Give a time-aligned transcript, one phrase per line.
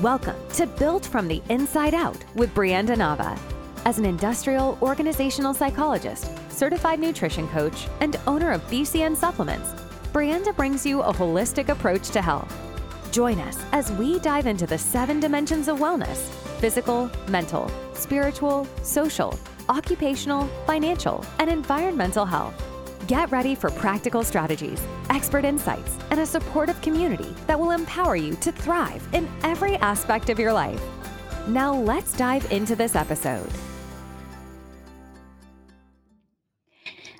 [0.00, 3.38] Welcome to Built from the Inside Out with Brianda Nava.
[3.84, 9.74] As an industrial organizational psychologist, certified nutrition coach, and owner of BCN Supplements,
[10.12, 12.52] Brianda brings you a holistic approach to health.
[13.12, 19.38] Join us as we dive into the seven dimensions of wellness physical, mental, spiritual, social,
[19.68, 22.71] occupational, financial, and environmental health.
[23.08, 24.80] Get ready for practical strategies,
[25.10, 30.30] expert insights, and a supportive community that will empower you to thrive in every aspect
[30.30, 30.80] of your life.
[31.48, 33.50] Now, let's dive into this episode.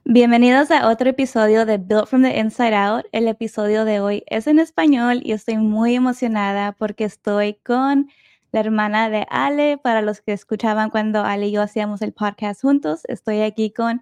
[0.05, 3.07] Bienvenidos a otro episodio de Built from the Inside Out.
[3.13, 8.09] El episodio de hoy es en español y estoy muy emocionada porque estoy con
[8.53, 9.79] la hermana de Ale.
[9.79, 14.01] Para los que escuchaban cuando Ale y yo hacíamos el podcast juntos, estoy aquí con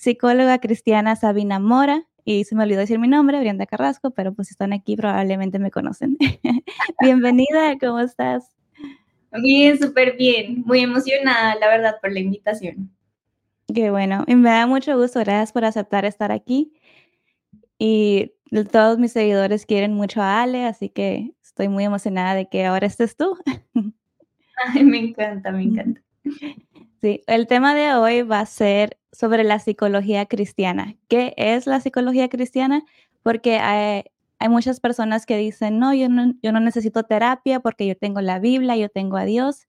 [0.00, 2.06] psicóloga cristiana Sabina Mora.
[2.24, 5.58] Y se me olvidó decir mi nombre, Brianda Carrasco, pero pues si están aquí probablemente
[5.58, 6.16] me conocen.
[7.02, 8.50] Bienvenida, ¿cómo estás?
[9.42, 10.62] Bien, súper bien.
[10.64, 12.90] Muy emocionada, la verdad, por la invitación.
[13.74, 14.24] Qué bueno.
[14.26, 15.20] Y me da mucho gusto.
[15.20, 16.72] Gracias por aceptar estar aquí.
[17.78, 18.32] Y
[18.70, 22.86] todos mis seguidores quieren mucho a Ale, así que estoy muy emocionada de que ahora
[22.86, 23.36] estés tú.
[24.74, 26.00] Ay, me encanta, me encanta.
[27.00, 30.96] Sí, el tema de hoy va a ser sobre la psicología cristiana.
[31.08, 32.84] ¿Qué es la psicología cristiana?
[33.22, 34.04] Porque hay,
[34.50, 38.90] muchas personas que dicen, no yo, no, necesito terapia porque yo tengo la Biblia, yo
[38.90, 39.66] tengo a Dios.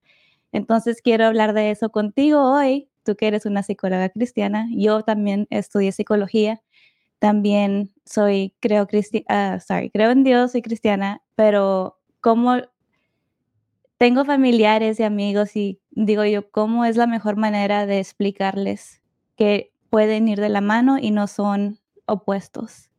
[0.52, 4.68] Entonces quiero hablar de eso contigo hoy, tú que eres una psicóloga cristiana.
[4.72, 6.62] Yo también estudié psicología.
[7.20, 12.58] También soy, creo, uh, sorry, creo en Dios, soy cristiana, pero como
[13.98, 19.02] tengo familiares y amigos y digo yo, ¿cómo es la mejor manera de explicarles
[19.36, 22.90] que pueden ir de la mano y no son opuestos?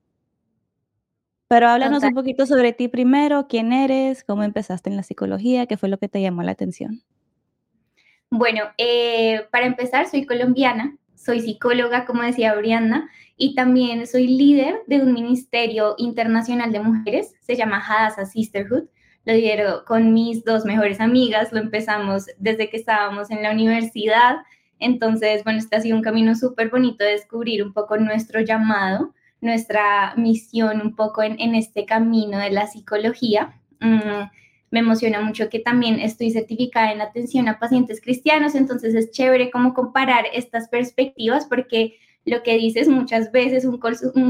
[1.49, 5.77] Pero háblanos un poquito sobre ti primero, quién eres, cómo empezaste en la psicología, qué
[5.77, 7.03] fue lo que te llamó la atención.
[8.31, 14.81] Bueno, eh, para empezar, soy colombiana, soy psicóloga, como decía Brianna, y también soy líder
[14.87, 18.85] de un ministerio internacional de mujeres, se llama Hadassah Sisterhood
[19.25, 24.37] lo lidero con mis dos mejores amigas, lo empezamos desde que estábamos en la universidad,
[24.83, 29.15] entonces, bueno, este ha sido un camino súper bonito de descubrir un poco nuestro llamado,
[29.41, 33.55] nuestra misión un poco en, este camino de la psicología.
[33.81, 34.25] Mm,
[34.73, 39.51] me emociona mucho que también estoy certificada en atención a pacientes cristianos, entonces es chévere
[39.51, 43.79] como comparar estas perspectivas porque lo que dices muchas veces un,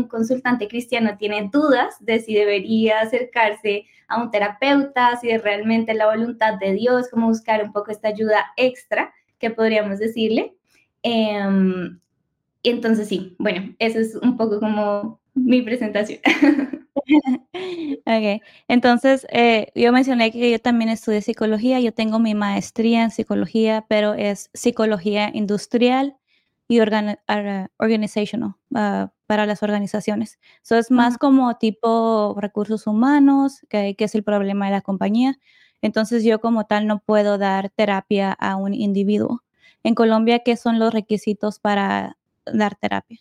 [0.09, 6.07] consultante cristiano tiene dudas de si debería acercarse a un terapeuta, si es realmente la
[6.07, 10.55] voluntad de Dios, cómo buscar un poco esta ayuda extra que podríamos decirle.
[11.03, 16.21] Y entonces sí, bueno, eso es un poco como mi presentación.
[18.07, 23.11] ok, entonces eh, yo mencioné que yo también estudié psicología, yo tengo mi maestría en
[23.11, 26.17] psicología, pero es psicología industrial
[26.69, 30.39] y organizational uh, para las organizaciones.
[30.63, 35.39] Eso es más como tipo recursos humanos, que, que, es el problema de la compañía.
[35.83, 39.43] Entonces yo como tal no puedo dar terapia a un individuo.
[39.83, 43.21] En Colombia, ¿qué son los requisitos para dar terapia?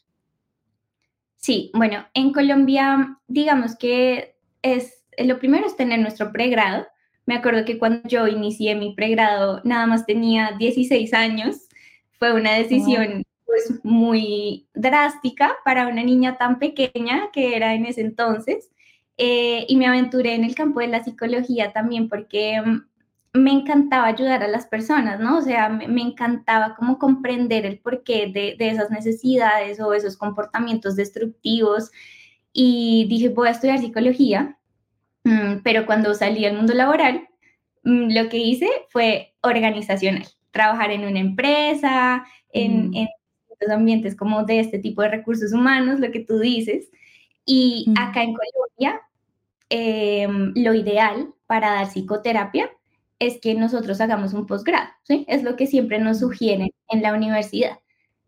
[1.38, 6.86] Sí, bueno, en Colombia, digamos que es, lo primero es tener nuestro pregrado.
[7.26, 11.68] Me acuerdo que cuando yo inicié mi pregrado, nada más tenía 16 años.
[12.20, 18.02] Fue una decisión pues muy drástica para una niña tan pequeña que era en ese
[18.02, 18.70] entonces.
[19.18, 24.08] Eh, y me aventuré en el campo de la psicología también porque mm, me encantaba
[24.08, 25.38] ayudar a las personas, ¿no?
[25.38, 30.96] O sea, me, encantaba como comprender el porqué de, de, esas necesidades o esos comportamientos
[30.96, 31.92] destructivos.
[32.54, 34.58] Y dije, voy a estudiar psicología,
[35.26, 37.28] mm, pero cuando salí al mundo laboral,
[37.84, 43.08] mm, lo que hice fue organizacional, trabajar en una empresa, en, en
[43.70, 46.90] ambientes como de este tipo de recursos humanos, lo que tú dices.
[47.46, 49.02] Y acá en Colombia,
[49.70, 52.72] em, lo ideal para dar psicoterapia
[53.20, 55.26] es que nosotros hagamos un posgrado, ¿sí?
[55.28, 57.80] Es lo que siempre nos sugieren en la universidad.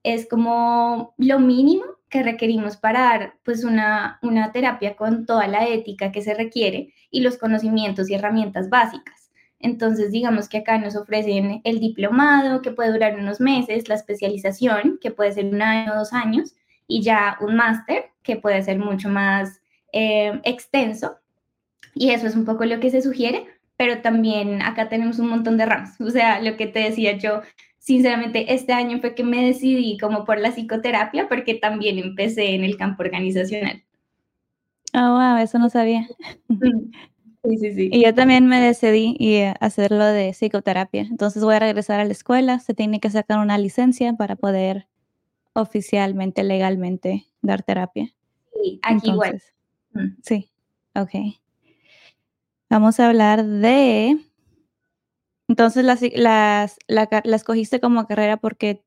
[0.04, 5.68] Es como lo mínimo que requerimos para dar pues una, una terapia con toda la
[5.68, 9.23] ética que se requiere y los conocimientos y herramientas básicas.
[9.64, 15.00] Entonces, digamos que acá nos ofrecen el diplomado, que puede durar unos meses, la especialización,
[15.02, 16.54] que puede ser un año o dos años,
[16.86, 19.62] y ya un máster, que puede ser mucho más
[19.94, 21.16] eh, extenso.
[21.96, 25.58] Y eso es un poco lo que se sugiere, pero también acá tenemos un montón
[25.58, 25.96] de ramas.
[26.02, 27.42] O sea, lo que te decía yo,
[27.80, 32.66] sinceramente, este año fue que me decidí como por la psicoterapia, porque también empecé en
[32.66, 33.82] el campo organizacional.
[34.94, 36.06] Oh, wow, eso no sabía.
[37.44, 37.90] Sí, sí, sí.
[37.92, 41.02] Y yo también me decidí a hacerlo de psicoterapia.
[41.02, 42.60] Entonces voy a regresar a la escuela.
[42.60, 44.88] Se tiene que sacar una licencia para poder
[45.54, 48.14] oficialmente, legalmente dar terapia.
[48.54, 49.42] Sí, aquí igual.
[49.92, 50.08] Mm.
[50.24, 50.50] Sí,
[50.96, 51.12] ok.
[52.70, 54.18] Vamos a hablar de...
[55.50, 58.82] Entonces las, las, la, la escogiste como carrera porque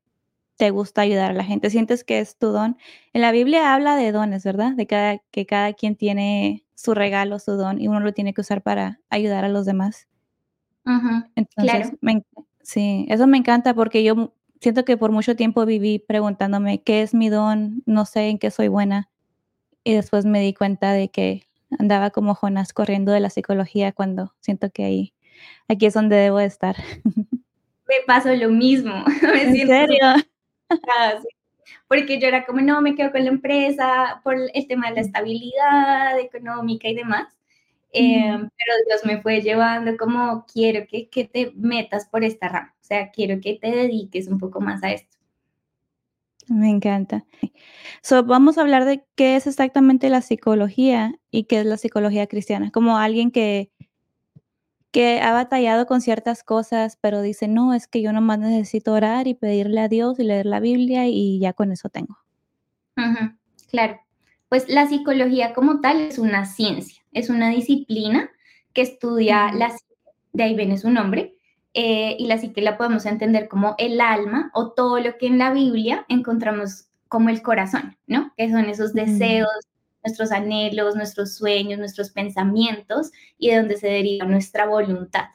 [0.57, 2.77] te gusta ayudar a la gente, sientes que es tu don.
[3.13, 4.73] En la Biblia habla de dones, ¿verdad?
[4.73, 8.41] De cada, que cada quien tiene su regalo, su don, y uno lo tiene que
[8.41, 10.07] usar para ayudar a los demás.
[11.35, 11.91] Entonces,
[12.61, 17.13] sí, eso me encanta porque yo siento que por mucho tiempo viví preguntándome qué es
[17.13, 19.09] mi don, no sé en qué soy buena.
[19.83, 21.47] Y después me di cuenta de que
[21.79, 25.13] andaba como Jonas corriendo de la psicología cuando siento que ahí,
[25.67, 26.75] aquí es donde debo estar.
[27.03, 29.03] Me pasó lo mismo.
[29.33, 30.05] ¿En serio?
[31.87, 35.01] Porque yo era como, no, me quedo con la empresa por el tema de la
[35.01, 37.37] estabilidad económica y demás.
[37.91, 42.75] Em, pero Dios me fue llevando como, quiero que, que te metas por esta rama,
[42.81, 45.17] o sea, quiero que te dediques un poco más a esto.
[46.47, 47.25] Me encanta.
[48.01, 52.27] So, vamos a hablar de qué es exactamente la psicología y qué es la psicología
[52.27, 52.71] cristiana.
[52.71, 53.69] Como alguien que
[54.97, 59.27] que ha batallado con ciertas cosas, pero dice, no, es que yo nomás necesito orar
[59.27, 62.17] y pedirle a Dios y leer la Biblia y ya con eso tengo.
[63.69, 63.99] claro,
[64.49, 68.31] pues la psicología como tal es una ciencia, es una disciplina
[68.73, 69.93] que estudia la psique,
[70.33, 71.35] de ahí viene su nombre,
[71.75, 75.37] eh, y la psique la podemos entender como el alma o todo lo que en
[75.37, 78.33] la Biblia encontramos como el corazón, ¿no?
[78.35, 79.47] Que son esos deseos,
[80.07, 85.25] nuestros anhelos, nuestros sueños, nuestros pensamientos y de donde se deriva nuestra voluntad.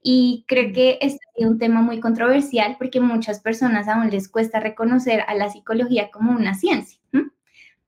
[0.00, 4.60] Y creo que este es un tema muy controversial porque muchas personas aún les cuesta
[4.60, 7.00] reconocer a la psicología como una ciencia.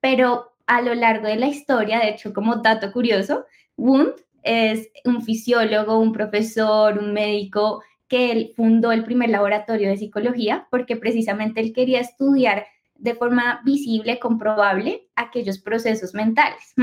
[0.00, 3.46] Pero a lo largo de la historia, de hecho, como dato curioso,
[3.76, 9.96] Wundt es un fisiólogo, un profesor, un médico que él fundó el primer laboratorio de
[9.96, 12.66] psicología porque precisamente él quería estudiar
[13.00, 16.74] de forma visible, comprobable, aquellos procesos mentales,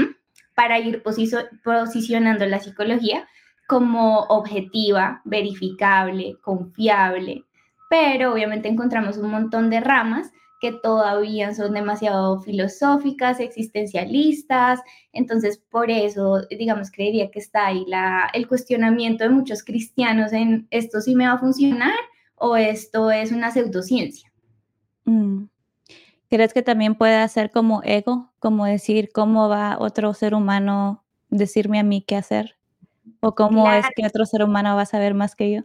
[0.55, 3.27] para ir posicionando la psicología
[3.67, 7.43] como objetiva, verificable, confiable.
[7.89, 14.79] Pero obviamente encontramos un montón de ramas que todavía son demasiado filosóficas, existencialistas,
[15.13, 20.67] entonces por eso, digamos, creería que está ahí la, el cuestionamiento de muchos cristianos en
[20.71, 21.93] esto sí me va a funcionar
[22.35, 24.31] o esto es una pseudociencia.
[25.05, 25.45] Mm.
[26.29, 31.79] ¿Crees que también puede ser como ego, como decir cómo va otro ser humano decirme
[31.79, 32.57] a mí qué hacer?
[33.21, 35.61] ¿O cómo es que otro ser humano va a saber más que yo?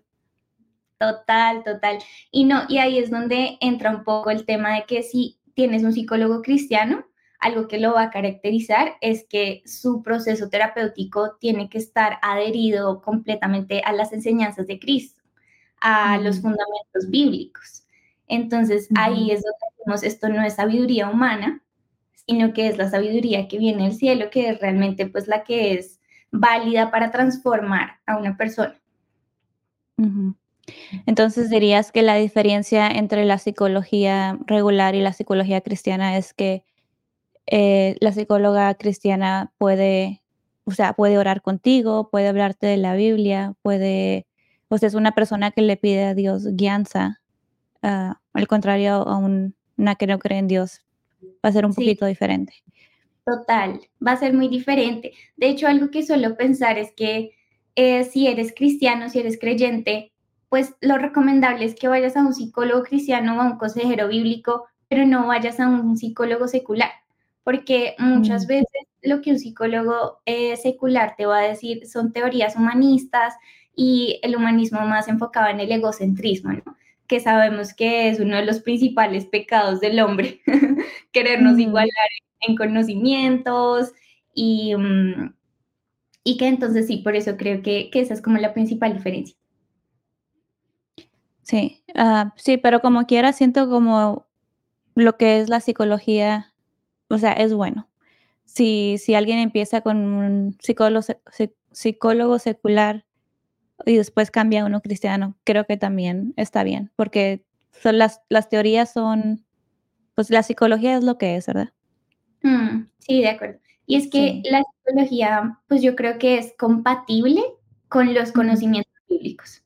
[0.99, 1.99] Total, total.
[2.31, 5.83] Y no, y ahí es donde entra un poco el tema de que si tienes
[5.83, 7.05] un psicólogo cristiano,
[7.41, 13.03] algo que lo va a caracterizar es que su proceso terapéutico tiene que estar adherido
[13.03, 15.21] completamente a las enseñanzas de Cristo,
[15.81, 17.82] a los fundamentos bíblicos.
[18.29, 21.63] Entonces ahí es donde decimos, esto no es sabiduría humana,
[22.27, 25.75] sino que es la sabiduría que viene del cielo, que es realmente pues la que
[25.75, 28.79] es válida para transformar a una persona.
[31.07, 36.65] Entonces dirías que la diferencia entre la psicología regular y la psicología cristiana es que
[37.47, 40.23] eh, la psicóloga cristiana puede,
[40.65, 44.27] o sea, puede orar contigo, puede hablarte de la Biblia, puede,
[44.69, 47.23] o sea, es una persona que le pide a Dios guianza
[47.83, 50.81] Ah, al contrario a una que no cree en Dios,
[51.45, 52.55] va a ser un poquito diferente.
[53.25, 55.13] Total, va a ser muy diferente.
[55.37, 57.37] De hecho, algo que suelo pensar es que
[57.77, 60.13] eh, si eres cristiano, si eres creyente,
[60.49, 64.67] pues lo recomendable es que vayas a un psicólogo cristiano o a un consejero bíblico,
[64.89, 66.91] pero no vayas a un psicólogo secular,
[67.45, 68.49] porque muchas mm.
[68.49, 73.35] veces lo que un psicólogo eh, secular te va a decir son teorías humanistas
[73.75, 76.77] y el humanismo más enfocado en el egocentrismo, ¿no?
[77.13, 80.41] Que sabemos que es uno de los principales pecados del hombre,
[81.13, 82.09] querernos igualar
[82.41, 83.93] en conocimientos
[84.33, 85.35] y, mm,
[86.25, 89.37] y que entonces sí, por eso creo que, esa es como la principal diferencia.
[91.43, 94.27] Sí, ah, sí, pero como quiera siento como
[94.95, 96.55] lo que es la psicología,
[97.09, 97.91] o sea, es bueno.
[98.47, 101.05] Si, si alguien empieza con un psicólogo,
[101.73, 103.05] psicólogo secular
[103.87, 108.49] y después cambia a uno cristiano, creo que también está bien, porque son las, las
[108.49, 109.45] teorías son,
[110.15, 111.73] pues la psicología es lo que es, ¿verdad?
[112.43, 113.59] Mm, sí, de acuerdo.
[113.87, 117.43] Y es que la psicología, pues yo creo que es compatible
[117.89, 119.63] con los conocimientos bíblicos.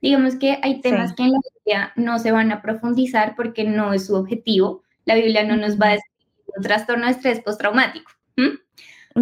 [0.00, 3.92] Digamos que hay temas que en la Biblia no se van a profundizar porque no
[3.92, 4.82] es su objetivo.
[5.06, 6.10] La Biblia no nos va a decir
[6.56, 8.12] un trastorno de estrés postraumático.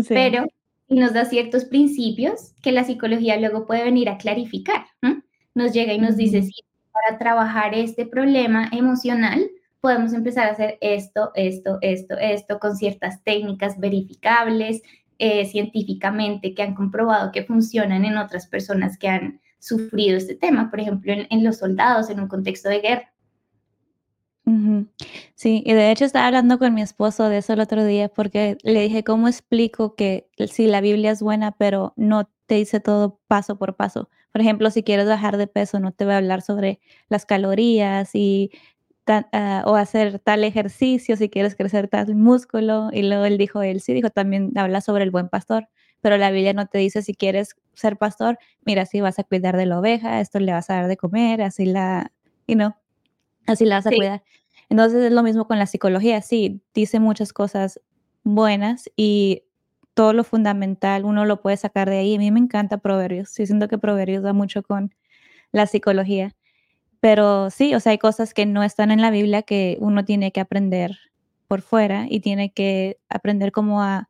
[0.08, 0.46] Pero
[0.92, 4.84] y nos da ciertos principios que la psicología luego puede venir a clarificar.
[5.54, 6.52] Nos llega y nos dice, sí,
[6.92, 13.24] para trabajar este problema emocional, podemos empezar a hacer esto, esto, esto, esto, con ciertas
[13.24, 14.82] técnicas verificables
[15.18, 20.70] eh, científicamente que han comprobado que funcionan en otras personas que han sufrido este tema,
[20.70, 23.11] por ejemplo, en los soldados en un contexto de guerra.
[25.34, 28.56] Sí, y de hecho estaba hablando con mi esposo de eso el otro día porque
[28.62, 33.20] le dije, ¿cómo explico que si la Biblia es buena, pero no te dice todo
[33.28, 34.08] paso por paso?
[34.32, 38.10] Por ejemplo, si quieres bajar de peso, no te va a hablar sobre las calorías
[38.14, 38.50] y
[39.08, 42.90] ah, o hacer tal ejercicio si quieres crecer tal músculo.
[42.92, 45.68] Y luego él dijo, él sí dijo, también habla sobre el buen pastor,
[46.00, 49.56] pero la Biblia no te dice si quieres ser pastor, mira, si vas a cuidar
[49.56, 52.12] de la oveja, esto le vas a dar de comer, así la,
[52.46, 52.76] y no,
[53.46, 54.22] así la vas a cuidar.
[54.68, 57.80] Entonces es lo mismo con la psicología, sí, dice muchas cosas
[58.24, 59.44] buenas y
[59.94, 62.14] todo lo fundamental uno lo puede sacar de ahí.
[62.14, 64.94] A mí me encanta Proverbios, sí siento que Proverbios da mucho con
[65.52, 66.34] la psicología,
[67.00, 70.32] pero sí, o sea, hay cosas que no están en la Biblia que uno tiene
[70.32, 70.96] que aprender
[71.48, 74.08] por fuera y tiene que aprender como a,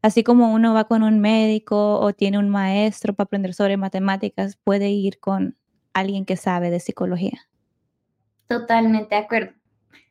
[0.00, 4.56] así como uno va con un médico o tiene un maestro para aprender sobre matemáticas,
[4.64, 5.56] puede ir con
[5.92, 7.48] alguien que sabe de psicología.
[8.48, 9.52] Totalmente de acuerdo.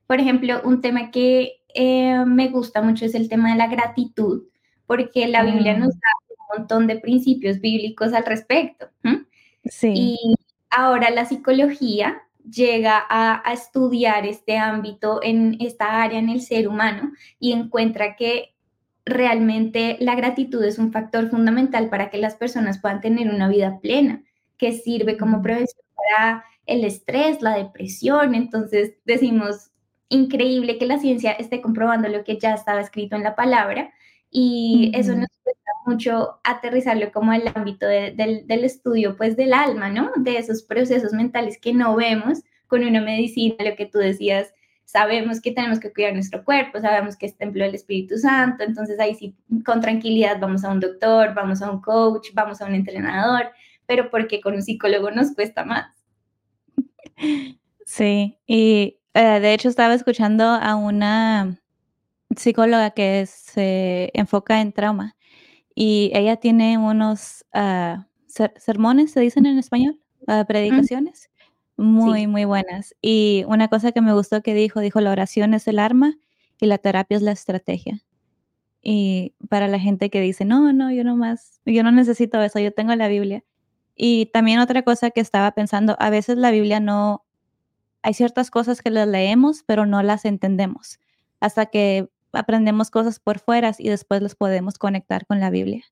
[0.06, 4.44] Por ejemplo, un tema que eh, me gusta mucho es el tema de la gratitud,
[4.86, 6.00] porque la Biblia nos mm.
[6.00, 8.88] da un montón de principios bíblicos al respecto.
[9.66, 9.92] Sí.
[9.94, 10.36] Y
[10.70, 16.70] ahora la psicología llega a, a, estudiar este ámbito en esta área en el ser
[16.70, 18.54] humano y encuentra que
[19.04, 23.80] realmente la gratitud es un factor fundamental para que las personas puedan tener una vida
[23.82, 24.24] plena,
[24.58, 25.42] que sirve como mm.
[25.42, 28.36] prevención para el estrés, la depresión.
[28.36, 29.72] Entonces decimos,
[30.10, 33.92] increíble que la ciencia esté comprobando lo que ya estaba escrito en la palabra
[34.30, 40.12] y eso nos cuesta mucho aterrizarlo como el ámbito del, estudio pues del alma, ¿no?
[40.18, 45.42] De esos procesos mentales que no vemos con una medicina, lo que tú decías, sabemos
[45.42, 49.16] que tenemos que cuidar nuestro cuerpo, sabemos que es templo del Espíritu Santo, entonces ahí
[49.16, 53.52] sí, con tranquilidad vamos a un doctor, vamos a un coach, vamos a un entrenador,
[53.86, 55.97] pero porque con un psicólogo nos cuesta más.
[57.86, 61.60] Sí, y eh, de hecho, estaba escuchando a una
[62.36, 65.16] psicóloga que se enfoca en trauma
[65.74, 68.08] y ella tiene unos ah,
[68.58, 71.30] sermones, se dicen en español, uh, predicaciones,
[71.78, 72.96] muy, muy buenas.
[73.02, 76.16] Y una cosa que me gustó que dijo, dijo, la oración es el arma
[76.60, 78.04] y la terapia es la estrategia.
[78.82, 82.60] Y para la gente que dice, no, no, yo no más, yo no necesito eso,
[82.60, 83.44] yo tengo la Biblia.
[83.98, 87.26] Y también otra cosa que estaba pensando, a veces la Biblia no,
[88.04, 91.00] hay ciertas cosas que las leemos, pero no las entendemos
[91.40, 95.84] hasta que aprendemos cosas por fuera y después las podemos conectar con la Biblia.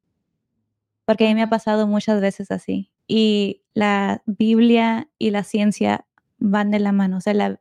[1.06, 2.92] Porque a mí me ha pasado muchas veces así.
[3.08, 6.06] Y la Biblia y la ciencia
[6.40, 7.18] van de la mano.
[7.18, 7.60] O sea,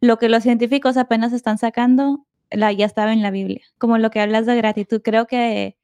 [0.00, 3.62] lo que los científicos apenas están sacando, la, ya estaba en la Biblia.
[3.78, 5.76] Como lo que hablas de gratitud, creo que,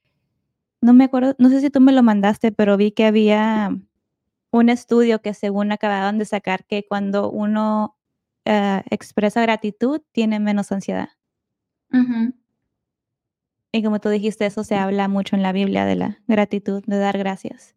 [0.81, 3.77] no me acuerdo, no sé si tú me lo mandaste, pero vi que había
[4.51, 7.97] un estudio que según acababan de sacar que cuando uno
[8.45, 11.11] eh, expresa gratitud tiene menos ansiedad.
[13.73, 16.99] Y como tú dijiste, eso se habla mucho en la Biblia de la gratitud, de
[16.99, 17.75] dar gracias.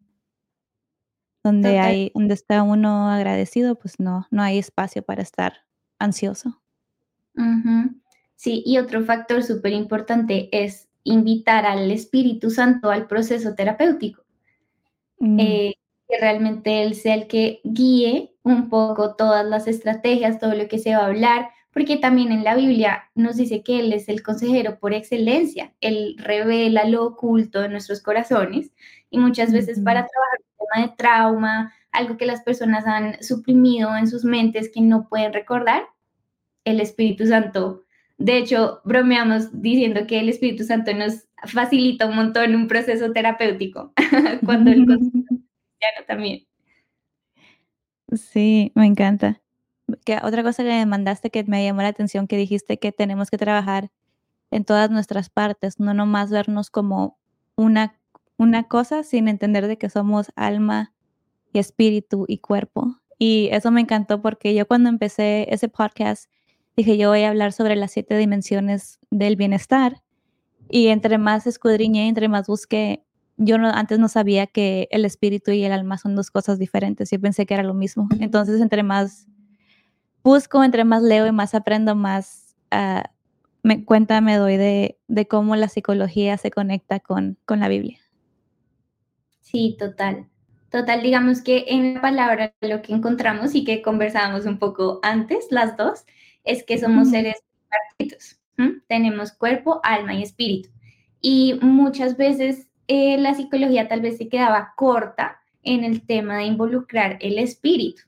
[1.44, 5.66] Donde hay, donde está uno agradecido, pues no, no hay espacio para estar
[5.98, 6.62] ansioso.
[8.36, 14.22] Sí, y otro factor súper importante es invitar al Espíritu Santo al proceso terapéutico.
[15.18, 15.40] Mm.
[15.40, 15.74] Eh,
[16.08, 20.78] que realmente Él sea el que guíe un poco todas las estrategias, todo lo que
[20.78, 24.22] se va a hablar, porque también en la Biblia nos dice que Él es el
[24.22, 28.72] consejero por excelencia, Él revela lo oculto de nuestros corazones
[29.10, 33.96] y muchas veces para trabajar un tema de trauma, algo que las personas han suprimido
[33.96, 35.84] en sus mentes que no pueden recordar,
[36.64, 37.82] el Espíritu Santo.
[38.18, 43.92] De hecho, bromeamos diciendo que el Espíritu Santo nos facilita un montón un proceso terapéutico
[44.44, 44.86] cuando el
[46.06, 46.46] también.
[48.12, 49.40] Sí, me encanta.
[50.04, 53.30] Que otra cosa que me mandaste que me llamó la atención, que dijiste que tenemos
[53.30, 53.90] que trabajar
[54.50, 57.18] en todas nuestras partes, no nomás vernos como
[57.56, 57.98] una,
[58.36, 60.92] una cosa sin entender de que somos alma
[61.52, 62.96] y espíritu y cuerpo.
[63.18, 66.30] Y eso me encantó porque yo cuando empecé ese podcast
[66.76, 70.02] dije yo voy a hablar sobre las siete dimensiones del bienestar
[70.68, 73.04] y entre más escudriñé, entre más busqué,
[73.36, 77.10] yo no, antes no sabía que el espíritu y el alma son dos cosas diferentes.
[77.10, 78.08] Yo pensé que era lo mismo.
[78.20, 79.26] Entonces, entre más
[80.22, 83.10] busco, entre más leo y más aprendo, más, ah,
[83.62, 87.98] me, cuenta me doy de, de cómo la psicología se conecta con, con la Biblia.
[89.40, 90.28] Sí, total.
[90.70, 95.48] Total, digamos que en la palabra lo que encontramos y que conversábamos un poco antes,
[95.50, 96.06] las dos,
[96.44, 97.36] es que somos seres
[97.68, 98.38] partidos.
[98.88, 100.70] Tenemos cuerpo, alma y espíritu.
[101.20, 106.44] Y muchas veces eh, la psicología tal vez se quedaba corta en el tema de
[106.44, 108.02] involucrar el espíritu,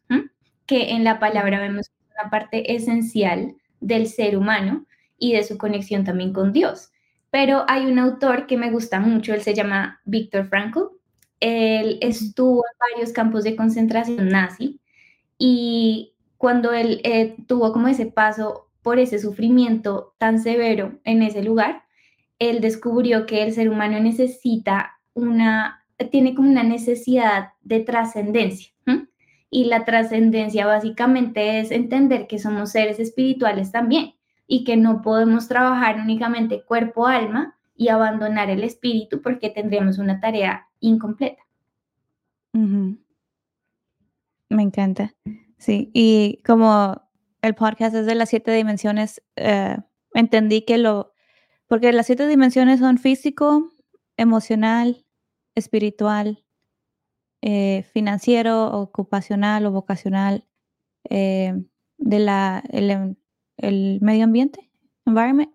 [0.67, 4.87] que en la palabra vemos una parte esencial del ser humano
[5.19, 6.91] y de su conexión también con Dios.
[7.31, 10.81] Pero hay un autor que me gusta mucho, él se llama Víctor Frankl.
[11.41, 14.81] Él estuvo en varios campos de concentración nazi
[15.38, 21.43] y cuando él eh, tuvo como ese paso por ese sufrimiento tan severo en ese
[21.43, 21.85] lugar,
[22.38, 28.73] él descubrió que el ser humano necesita una, tiene como una necesidad de trascendencia.
[29.50, 34.14] Y la trascendencia básicamente es entender que somos seres espirituales también
[34.49, 40.67] y que no podemos trabajar únicamente cuerpo-alma y abandonar el espíritu porque tendríamos una tarea
[40.81, 41.43] incompleta.
[44.50, 45.14] Me encanta.
[45.64, 47.09] Sí, y como
[47.40, 49.78] el podcast es de las siete dimensiones, eh,
[50.12, 51.14] entendí que lo,
[51.68, 53.71] porque las siete dimensiones son físico,
[54.18, 55.06] emocional,
[55.54, 56.44] espiritual,
[57.40, 60.47] eh, financiero, ocupacional o vocacional,
[61.09, 61.54] eh,
[61.97, 63.16] de la, el,
[63.56, 64.71] el, medio ambiente,
[65.06, 65.50] environment.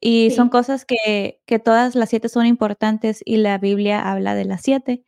[0.00, 4.46] Y son cosas que, que, todas las siete son importantes y la Biblia habla de
[4.46, 5.04] las siete,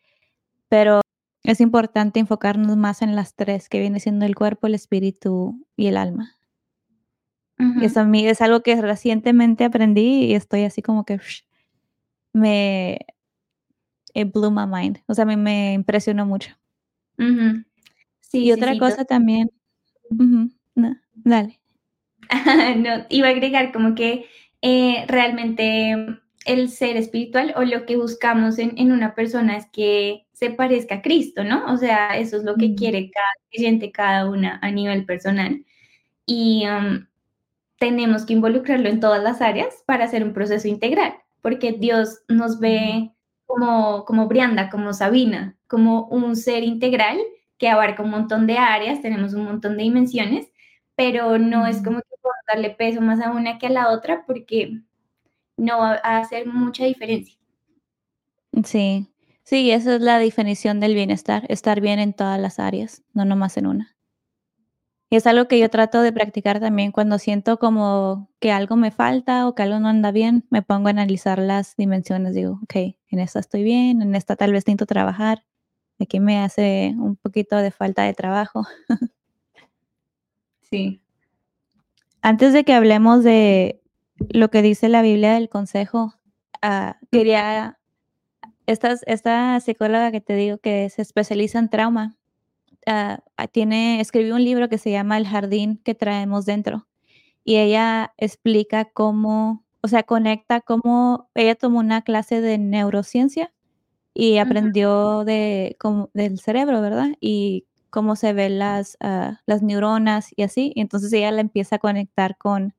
[0.68, 1.00] pero
[1.42, 5.87] es importante enfocarnos más en las tres, que viene siendo el cuerpo, el espíritu y
[5.87, 6.37] el alma.
[7.82, 11.20] Eso a mí es algo que recientemente aprendí y estoy así como que
[12.32, 12.99] me
[14.14, 14.99] it blew my mind.
[15.06, 16.56] O sea, a mí me impresionó mucho.
[18.20, 19.50] sí, y otra cosa también.
[21.14, 21.61] dale.
[22.76, 24.26] no, iba a agregar como que
[24.62, 25.97] eh, realmente
[26.50, 31.02] el ser espiritual o lo que buscamos en, una persona es que se parezca a
[31.02, 31.73] Cristo, ¿no?
[31.73, 35.65] O sea, eso es lo que quiere cada creyente, cada una a nivel personal.
[36.26, 37.06] Y um,
[37.78, 42.58] tenemos que involucrarlo en todas las áreas para hacer un proceso integral, porque Dios nos
[42.58, 43.13] ve
[43.47, 47.19] como, como Brianda, como Sabina, como un ser integral
[47.58, 50.50] que abarca un montón de áreas, tenemos un montón de dimensiones,
[50.97, 54.25] pero no es como que podemos darle peso más a una que a la otra
[54.26, 54.80] porque
[55.60, 57.38] no va a hacer mucha diferencia.
[58.64, 59.08] Sí,
[59.44, 63.56] sí, esa es la definición del bienestar, estar bien en todas las áreas, no nomás
[63.56, 63.96] en una.
[65.12, 68.92] Y es algo que yo trato de practicar también cuando siento como que algo me
[68.92, 72.34] falta o que algo no anda bien, me pongo a analizar las dimensiones.
[72.34, 75.44] Digo, ok, en esta estoy bien, en esta tal vez necesito trabajar,
[75.99, 78.64] aquí me hace un poquito de falta de trabajo.
[80.70, 81.02] Sí.
[82.23, 83.79] Antes de que hablemos de
[84.28, 86.15] lo que dice la Biblia del consejo,
[86.63, 87.78] ah, quería,
[88.67, 92.19] esta, esta psicóloga que te digo que se especializa en trauma,
[92.87, 96.87] Ah, ah, tiene, escribió un libro que se llama El jardín que traemos dentro.
[97.45, 103.52] Y ella explica cómo, o sea, conecta cómo ella tomó una clase de neurociencia
[104.15, 105.76] y aprendió de,
[106.15, 107.09] del cerebro, ¿verdad?
[107.21, 108.97] Y cómo se ven las,
[109.47, 110.73] las neuronas y así.
[110.75, 112.75] Y entonces ella la empieza a conectar con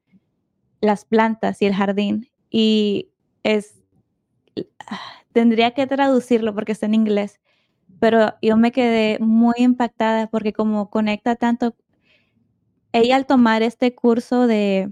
[0.81, 2.29] las plantas y el jardín.
[2.49, 3.09] Y
[3.43, 3.81] es,
[5.31, 7.39] tendría que traducirlo porque está en inglés,
[7.99, 11.75] pero yo me quedé muy impactada porque como conecta tanto,
[12.91, 14.91] ella al tomar este curso de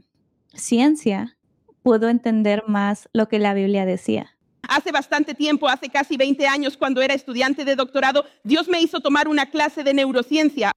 [0.53, 1.37] ciencia
[1.81, 4.37] pudo entender más lo que la Biblia decía.
[4.67, 8.99] Hace bastante tiempo, hace casi 20 años, cuando era estudiante de doctorado, Dios me hizo
[8.99, 10.71] tomar una clase de neurociencia.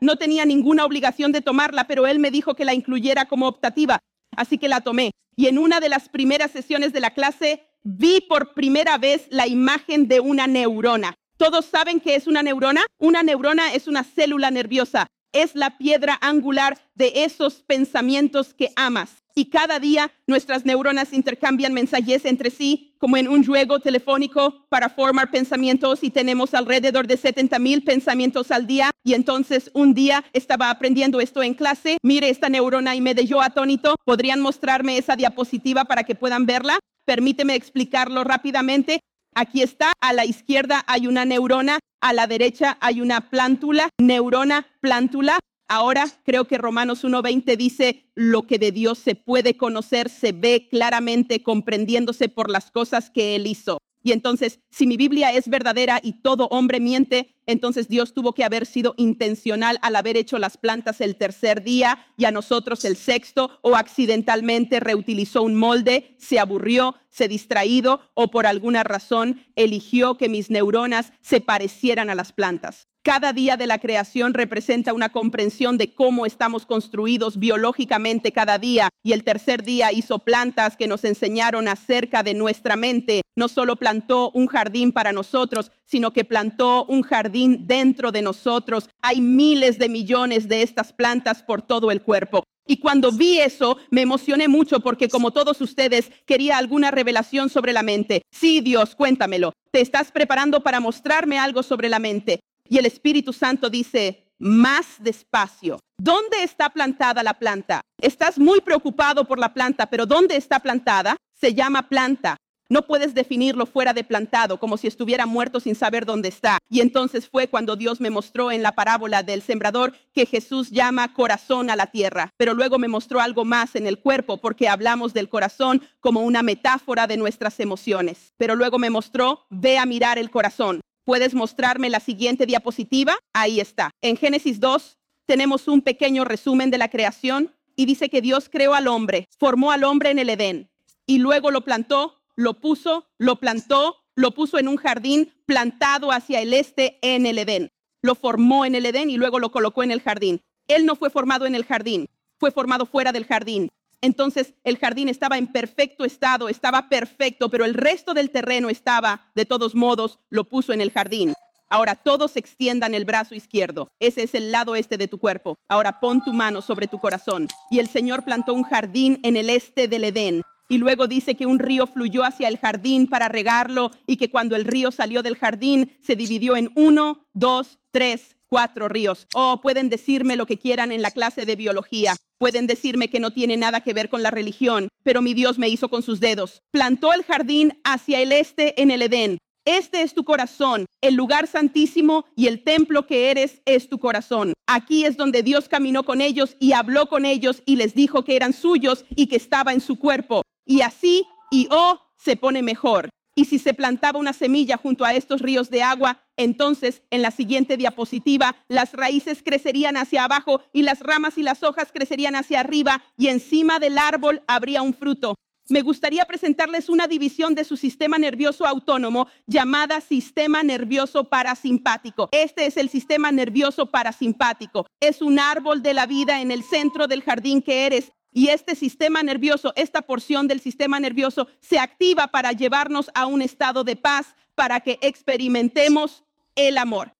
[0.00, 4.00] No tenía ninguna obligación de tomarla, pero Él me dijo que la incluyera como optativa,
[4.38, 5.10] así que la tomé.
[5.36, 9.46] Y en una de las primeras sesiones de la clase vi por primera vez la
[9.46, 11.14] imagen de una neurona.
[11.36, 12.84] ¿Todos saben qué es una neurona?
[12.98, 15.06] Una neurona es una célula nerviosa.
[15.32, 19.22] Es la piedra angular de esos pensamientos que amas.
[19.38, 24.88] Y cada día nuestras neuronas intercambian mensajes entre sí, como en un juego telefónico para
[24.88, 28.90] formar pensamientos y tenemos alrededor de 70 mil pensamientos al día.
[29.04, 33.40] Y entonces un día estaba aprendiendo esto en clase, mire esta neurona y me dejó
[33.40, 33.94] atónito.
[34.04, 36.80] ¿Podrían mostrarme esa diapositiva para que puedan verla?
[37.04, 38.98] Permíteme explicarlo rápidamente.
[39.36, 44.66] Aquí está, a la izquierda hay una neurona, a la derecha hay una plántula, neurona,
[44.80, 45.38] plántula.
[45.68, 50.66] Ahora creo que Romanos 1.20 dice, lo que de Dios se puede conocer se ve
[50.70, 53.78] claramente comprendiéndose por las cosas que Él hizo.
[54.02, 58.44] Y entonces, si mi Biblia es verdadera y todo hombre miente, Entonces Dios tuvo que
[58.44, 62.94] haber sido intencional al haber hecho las plantas el tercer día y a nosotros el
[62.94, 70.18] sexto, o accidentalmente reutilizó un molde, se aburrió, se distraído o por alguna razón eligió
[70.18, 72.86] que mis neuronas se parecieran a las plantas.
[73.08, 78.90] Cada día de la creación representa una comprensión de cómo estamos construidos biológicamente cada día
[79.02, 83.22] y el tercer día hizo plantas que nos enseñaron acerca de nuestra mente.
[83.34, 88.90] No solo plantó un jardín para nosotros, sino que plantó un jardín dentro de nosotros.
[89.00, 92.44] Hay miles de millones de estas plantas por todo el cuerpo.
[92.66, 97.72] Y cuando vi eso, me emocioné mucho porque como todos ustedes, quería alguna revelación sobre
[97.72, 98.20] la mente.
[98.30, 99.54] Sí, Dios, cuéntamelo.
[99.70, 102.40] Te estás preparando para mostrarme algo sobre la mente.
[102.68, 105.80] Y el Espíritu Santo dice, más despacio.
[105.98, 107.80] ¿Dónde está plantada la planta?
[108.00, 111.16] Estás muy preocupado por la planta, pero ¿dónde está plantada?
[111.34, 112.36] Se llama planta.
[112.70, 116.58] No puedes definirlo fuera de plantado, como si estuviera muerto sin saber dónde está.
[116.68, 121.14] Y entonces fue cuando Dios me mostró en la parábola del sembrador que Jesús llama
[121.14, 122.28] corazón a la tierra.
[122.36, 126.42] Pero luego me mostró algo más en el cuerpo, porque hablamos del corazón como una
[126.42, 128.34] metáfora de nuestras emociones.
[128.36, 130.82] Pero luego me mostró, ve a mirar el corazón.
[131.08, 133.16] ¿Puedes mostrarme la siguiente diapositiva?
[133.32, 133.92] Ahí está.
[134.02, 138.74] En Génesis 2 tenemos un pequeño resumen de la creación y dice que Dios creó
[138.74, 140.68] al hombre, formó al hombre en el Edén
[141.06, 146.42] y luego lo plantó, lo puso, lo plantó, lo puso en un jardín plantado hacia
[146.42, 147.70] el este en el Edén.
[148.02, 150.42] Lo formó en el Edén y luego lo colocó en el jardín.
[150.66, 153.70] Él no fue formado en el jardín, fue formado fuera del jardín.
[154.00, 159.30] Entonces el jardín estaba en perfecto estado, estaba perfecto, pero el resto del terreno estaba,
[159.34, 161.34] de todos modos, lo puso en el jardín.
[161.70, 163.90] Ahora todos extiendan el brazo izquierdo.
[164.00, 165.56] Ese es el lado este de tu cuerpo.
[165.68, 167.48] Ahora pon tu mano sobre tu corazón.
[167.70, 170.42] Y el Señor plantó un jardín en el este del Edén.
[170.70, 174.54] Y luego dice que un río fluyó hacia el jardín para regarlo y que cuando
[174.54, 179.26] el río salió del jardín se dividió en uno, dos, tres, cuatro ríos.
[179.34, 182.14] O oh, pueden decirme lo que quieran en la clase de biología.
[182.38, 185.68] Pueden decirme que no tiene nada que ver con la religión, pero mi Dios me
[185.68, 186.62] hizo con sus dedos.
[186.70, 189.38] Plantó el jardín hacia el este en el Edén.
[189.64, 194.52] Este es tu corazón, el lugar santísimo y el templo que eres es tu corazón.
[194.68, 198.36] Aquí es donde Dios caminó con ellos y habló con ellos y les dijo que
[198.36, 200.42] eran suyos y que estaba en su cuerpo.
[200.64, 203.10] Y así, y oh, se pone mejor.
[203.38, 207.30] Y si se plantaba una semilla junto a estos ríos de agua, entonces en la
[207.30, 212.58] siguiente diapositiva las raíces crecerían hacia abajo y las ramas y las hojas crecerían hacia
[212.58, 215.36] arriba y encima del árbol habría un fruto.
[215.68, 222.28] Me gustaría presentarles una división de su sistema nervioso autónomo llamada sistema nervioso parasimpático.
[222.32, 224.86] Este es el sistema nervioso parasimpático.
[224.98, 228.76] Es un árbol de la vida en el centro del jardín que eres y este
[228.76, 233.96] sistema nervioso, esta porción del sistema nervioso se activa para llevarnos a un estado de
[233.96, 236.24] paz, para que experimentemos
[236.54, 237.16] el amor.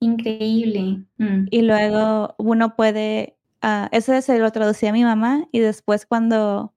[0.00, 1.04] Increíble.
[1.18, 1.46] Mm.
[1.52, 6.74] Y luego uno puede, uh, eso se lo traducí a mi mamá y después cuando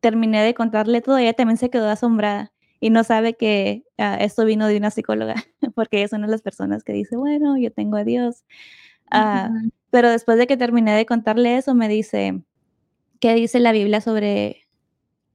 [0.00, 4.44] terminé de contarle todo, ella también se quedó asombrada y no sabe que uh, esto
[4.44, 5.36] vino de una psicóloga,
[5.74, 8.44] porque ella es una de las personas que dice, bueno, yo tengo a Dios.
[9.10, 12.42] Uh, pero después de que terminé de contarle eso, me dice,
[13.20, 14.66] ¿qué dice la Biblia sobre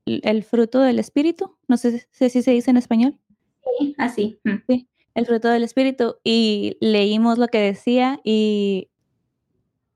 [0.06, 1.56] el fruto del Espíritu?
[1.69, 3.17] No sé si se dice en español.
[3.63, 4.41] Sí, así.
[4.43, 4.56] Mm.
[4.67, 6.17] Sí, el fruto del Espíritu.
[6.26, 8.89] Y leímos lo que decía y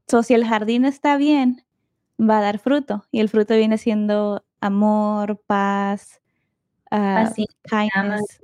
[0.07, 1.65] si el jardín está bien,
[2.17, 3.05] va a dar fruto.
[3.11, 6.21] Y el fruto viene siendo amor, paz,
[6.89, 7.27] uh,
[7.69, 8.39] kindness.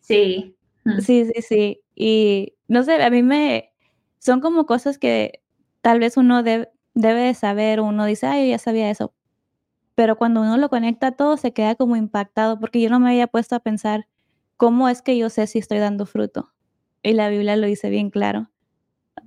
[0.00, 0.54] Sí.
[0.84, 1.00] Mm.
[1.00, 1.80] Sí, sí, sí.
[1.96, 3.72] Y no sé, a mí me...
[4.20, 5.42] Son como cosas que
[5.86, 9.14] tal vez uno debe de saber, uno dice, ay, yo ya sabía eso.
[9.94, 13.28] Pero cuando uno lo conecta todo, se queda como impactado, porque yo no me había
[13.28, 14.08] puesto a pensar,
[14.56, 16.52] ¿cómo es que yo sé si estoy dando fruto?
[17.04, 18.50] Y la Biblia lo dice bien claro.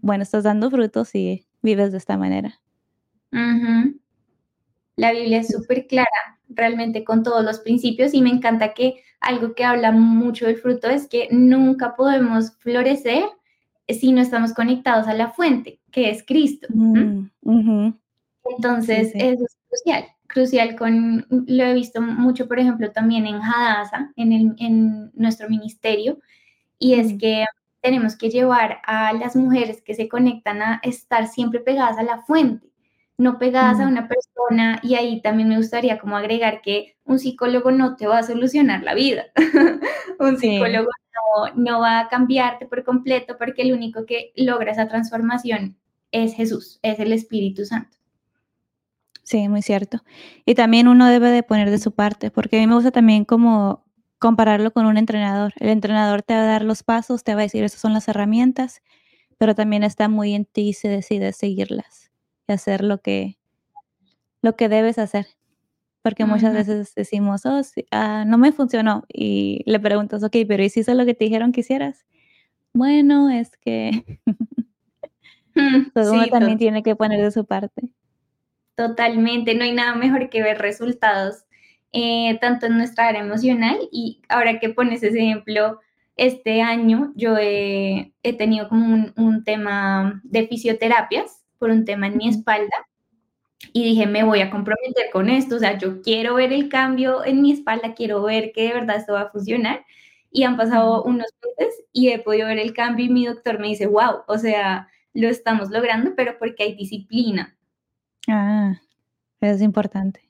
[0.01, 2.59] Bueno, estás dando fruto si vives de esta manera.
[4.97, 9.55] La Biblia es súper clara, realmente con todos los principios, y me encanta que algo
[9.55, 13.23] que habla mucho del fruto es que nunca podemos florecer
[13.95, 16.67] si no estamos conectados a la fuente, que es Cristo.
[16.69, 17.29] Mm,
[18.45, 24.11] Entonces, eso es crucial, crucial con, lo he visto mucho, por ejemplo, también en Hadassah,
[24.15, 26.19] en, el, en nuestro ministerio,
[26.77, 27.45] y es que
[27.81, 32.21] tenemos que llevar a las mujeres que se conectan a estar siempre pegadas a la
[32.21, 32.67] fuente,
[33.17, 37.71] no pegadas a una persona, y ahí también me gustaría como agregar que un psicólogo
[37.71, 39.25] no te va a solucionar la vida,
[40.19, 40.89] un psicólogo
[41.55, 45.77] no, va a cambiarte por completo porque el único que logra esa transformación
[46.11, 47.97] es Jesús, es el Espíritu Santo.
[49.23, 50.03] Sí, muy cierto.
[50.45, 53.25] Y también uno debe de poner de su parte, porque a mí me gusta también
[53.25, 53.85] como
[54.17, 55.53] compararlo con un entrenador.
[55.59, 58.07] El entrenador te va a dar los pasos, te va a decir, esas son las
[58.07, 58.81] herramientas,
[59.37, 62.11] pero también está muy en ti si decides seguirlas
[62.47, 63.37] y hacer lo que,
[64.41, 65.27] lo que debes hacer.
[66.09, 69.05] Porque muchas veces decimos, oh, ah, no me funcionó.
[69.13, 72.03] Y le preguntas, ok, pero ¿y si hizo lo que te dijeron que hicieras?
[72.73, 74.19] Bueno, es que
[75.53, 77.89] mm, uno también tiene que poner de su parte.
[78.73, 81.43] Totalmente, no hay nada mejor que ver resultados
[81.91, 85.79] eh, tanto en nuestra área emocional y ahora que pones ese ejemplo,
[86.15, 92.29] este año yo he, tenido como un, tema de fisioterapias por un tema en mi
[92.29, 92.88] espalda
[93.73, 97.25] y dije, me voy a comprometer con esto, o sea, yo quiero ver el cambio
[97.25, 99.85] en mi espalda, quiero ver que de verdad esto va a funcionar.
[100.31, 103.67] Y han pasado unos meses y he podido ver el cambio y mi doctor me
[103.67, 107.57] dice, wow, o sea, lo estamos logrando, pero porque hay disciplina.
[108.27, 108.79] Ah,
[109.41, 110.29] es importante.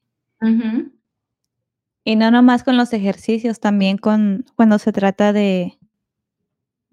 [2.06, 5.78] Y no nomás con los ejercicios, también con cuando se trata de,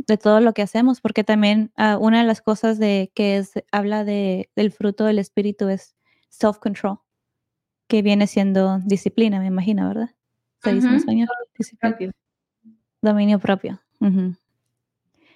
[0.06, 3.52] de todo lo que hacemos, porque también ah, una de las cosas de que es,
[3.70, 5.95] habla de, del fruto del espíritu es
[6.38, 6.98] self-control,
[7.88, 10.10] que viene siendo disciplina, me imagino, ¿verdad?
[10.62, 11.28] ¿Se dice en español?
[11.56, 12.12] Disciplina.
[13.02, 13.78] Dominio propio.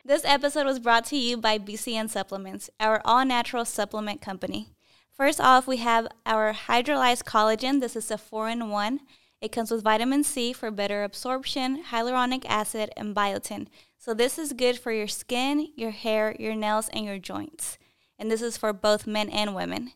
[0.05, 4.69] This episode was brought to you by BCN Supplements, our all natural supplement company.
[5.13, 7.81] First off, we have our hydrolyzed collagen.
[7.81, 9.01] This is a four in one.
[9.41, 13.69] It comes with vitamin C for better absorption, hyaluronic acid, and biotin.
[13.99, 17.79] So, this is good for your skin, your hair, your nails, and your joints.
[18.19, 19.93] And this is for both men and women.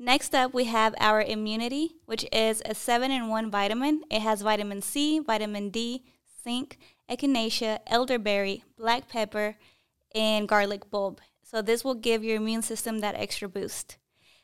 [0.00, 4.02] Next up, we have our immunity, which is a 7 in 1 vitamin.
[4.10, 6.04] It has vitamin C, vitamin D,
[6.44, 6.78] zinc,
[7.10, 9.56] echinacea, elderberry, black pepper,
[10.14, 11.20] and garlic bulb.
[11.42, 13.96] So, this will give your immune system that extra boost.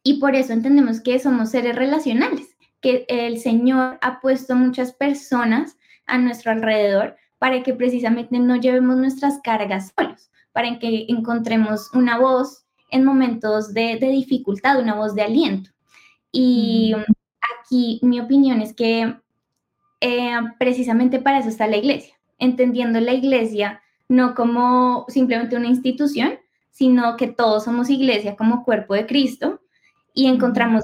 [0.02, 5.76] Y por eso entendemos que somos seres relacionales que el Señor ha puesto muchas personas
[6.06, 12.18] a nuestro alrededor para que precisamente no llevemos nuestras cargas solos, para que encontremos una
[12.18, 15.70] voz en momentos de, dificultad, una voz de aliento.
[16.33, 16.95] Y
[17.59, 19.16] aquí mi opinión es que
[20.01, 26.38] eh, precisamente para eso está la iglesia, entendiendo la iglesia no como simplemente una institución,
[26.71, 29.61] sino que todos somos iglesia como cuerpo de Cristo
[30.14, 30.83] y encontramos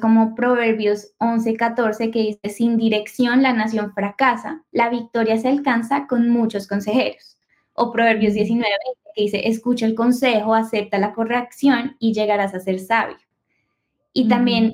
[0.00, 6.06] como Proverbios 11, 14, que dice, sin dirección la nación fracasa, la victoria se alcanza
[6.08, 7.36] con muchos consejeros.
[7.74, 8.68] O Proverbios 19,
[9.14, 13.16] que dice, escucha el consejo, acepta la corrección y llegarás a ser sabio.
[14.12, 14.72] Y también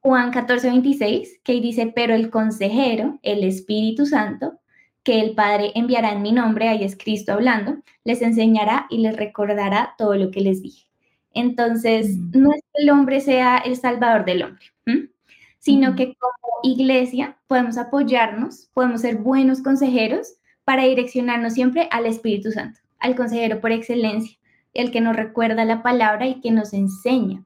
[0.00, 4.60] Juan 14, 26, que dice, pero el consejero, el Espíritu Santo,
[5.02, 9.16] que el Padre enviará en mi nombre, ahí es Cristo hablando, les enseñará y les
[9.16, 10.86] recordará todo lo que les dije.
[11.32, 12.30] Entonces, mm.
[12.34, 14.64] no es que el hombre sea el salvador del hombre,
[15.58, 22.50] sino que como iglesia podemos apoyarnos, podemos ser buenos consejeros para direccionarnos siempre al Espíritu
[22.50, 24.38] Santo, al consejero por excelencia,
[24.72, 27.44] el que nos recuerda la palabra y que nos enseña.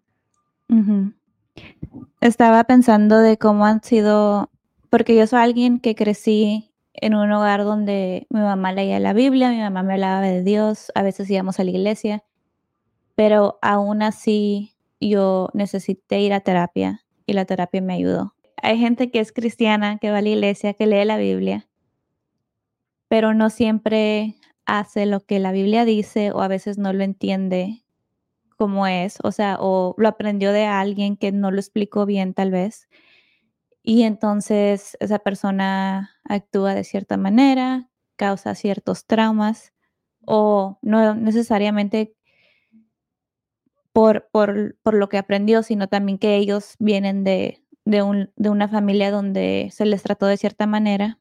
[2.21, 4.51] Estaba pensando de cómo han sido,
[4.91, 9.51] porque yo soy alguien que crecí en un hogar donde mi mamá leía la Biblia,
[9.51, 12.25] mi mamá me hablaba de Dios, a veces íbamos a la iglesia
[13.19, 18.37] pero aún así yo necesité ir a terapia y la terapia me ayudó.
[18.63, 21.67] Hay gente que es cristiana, que va a la iglesia, que lee la Biblia,
[23.09, 27.83] pero no siempre hace lo que la Biblia dice o a veces no lo entiende
[28.59, 32.51] como es, o sea, o lo aprendió de alguien que no lo explicó bien tal
[32.51, 32.89] vez.
[33.83, 39.73] Y entonces esa persona actúa de cierta manera, causa ciertos traumas
[40.27, 42.15] o no necesariamente
[43.93, 47.63] por, por, lo que aprendió, sino también que ellos vienen de,
[48.03, 51.21] un, de una familia donde se les trató de cierta manera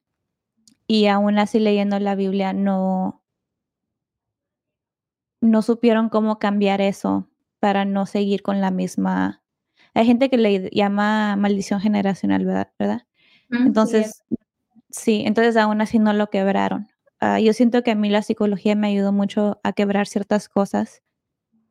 [0.88, 3.24] y aún así leyendo la Biblia no,
[5.48, 7.28] no supieron cómo cambiar eso
[7.60, 9.42] para no seguir con la misma.
[9.94, 13.06] Hay gente que le llama maldición generacional, ¿verdad?
[13.50, 14.24] Entonces,
[14.90, 16.88] sí, entonces aún así no lo quebraron.
[17.20, 21.02] Ah, yo siento que a mí la psicología me ayudó mucho a quebrar ciertas cosas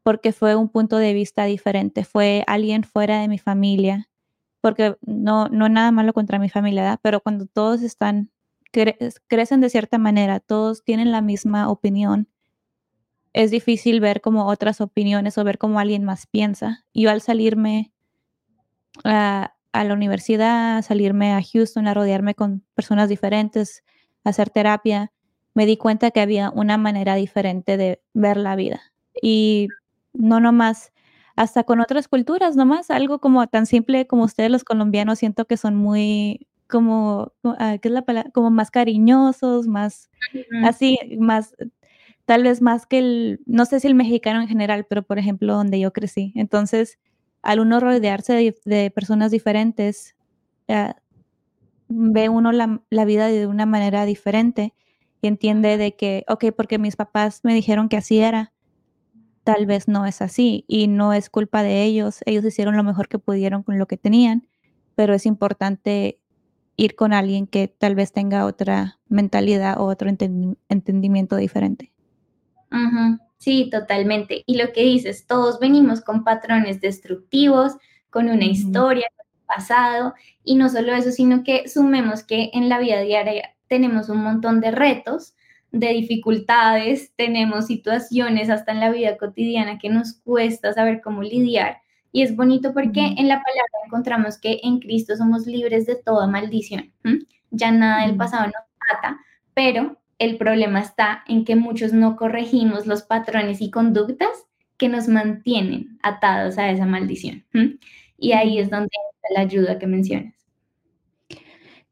[0.03, 4.09] porque fue un punto de vista diferente, fue alguien fuera de mi familia,
[4.61, 8.31] porque no, no nada malo contra mi familia, pero cuando todos están,
[8.71, 12.29] crecen de cierta manera, todos tienen la misma opinión,
[13.37, 16.87] es difícil ver como otras opiniones o ver cómo alguien más piensa.
[16.95, 17.93] Yo al salirme
[19.05, 23.85] a, a la universidad, salirme a Houston, a rodearme con personas diferentes,
[24.25, 25.13] a hacer terapia,
[25.53, 28.81] me di cuenta que había una manera diferente de ver la vida.
[29.21, 29.69] Y
[30.15, 30.95] no nomás,
[31.37, 35.59] hasta con otras culturas, nomás algo como tan simple como ustedes los colombianos, siento que
[35.59, 38.31] son muy como, ah, ¿qué es la palabra?
[38.33, 40.11] Como más cariñosos, más
[40.65, 41.55] así, más
[42.27, 45.55] tal vez más que el, no sé si el mexicano en general, pero por ejemplo
[45.55, 46.33] donde yo crecí.
[46.35, 46.99] Entonces,
[47.43, 50.17] al uno rodearse de, personas diferentes,
[50.69, 50.93] eh,
[51.89, 54.75] ve uno la, la, vida de una manera diferente
[55.23, 58.53] y entiende de que, ok, porque mis papás me dijeron que así era,
[59.45, 63.09] tal vez no es así y no es culpa de ellos, ellos hicieron lo mejor
[63.09, 64.49] que pudieron con lo que tenían,
[64.97, 66.21] pero es importante
[66.77, 71.93] ir con alguien que tal vez tenga otra mentalidad o otro entendimiento diferente.
[73.39, 74.43] Sí, totalmente.
[74.47, 77.77] Y lo que dices, todos venimos con patrones destructivos,
[78.11, 82.69] con una historia, con un pasado, y no solo eso, sino que sumemos que en
[82.69, 85.35] la vida diaria tenemos un montón de retos,
[85.71, 91.79] de dificultades, tenemos situaciones hasta en la vida cotidiana que nos cuesta saber cómo lidiar.
[92.13, 96.27] Y es bonito porque en la palabra encontramos que en Cristo somos libres de toda
[96.27, 96.93] maldición.
[97.51, 98.55] Ya nada del pasado nos
[98.97, 99.19] ata,
[99.53, 105.09] pero el problema está en que muchos no corregimos los patrones y conductas que nos
[105.09, 107.45] mantienen atados a esa maldición.
[108.19, 110.35] Y ahí es donde está la ayuda que mencionas.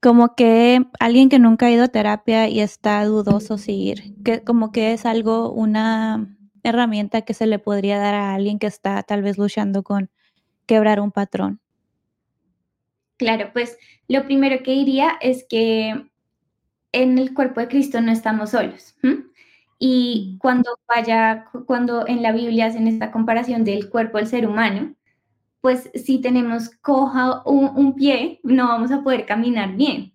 [0.01, 4.71] Como que alguien que nunca ha ido a terapia y está dudoso seguir, que como
[4.71, 9.23] que es algo, una herramienta que se le podría dar a alguien que está tal
[9.23, 10.11] vez luchando con
[10.67, 11.61] quebrar un patrón.
[13.17, 16.11] Claro, pues lo primero que diría es que
[16.95, 18.95] en el cuerpo de Cristo no estamos solos.
[19.79, 24.95] Y cuando vaya, cuando en la Biblia hacen esta comparación del cuerpo del ser humano,
[25.61, 30.13] pues si tenemos coja un, pie, no vamos a poder caminar bien.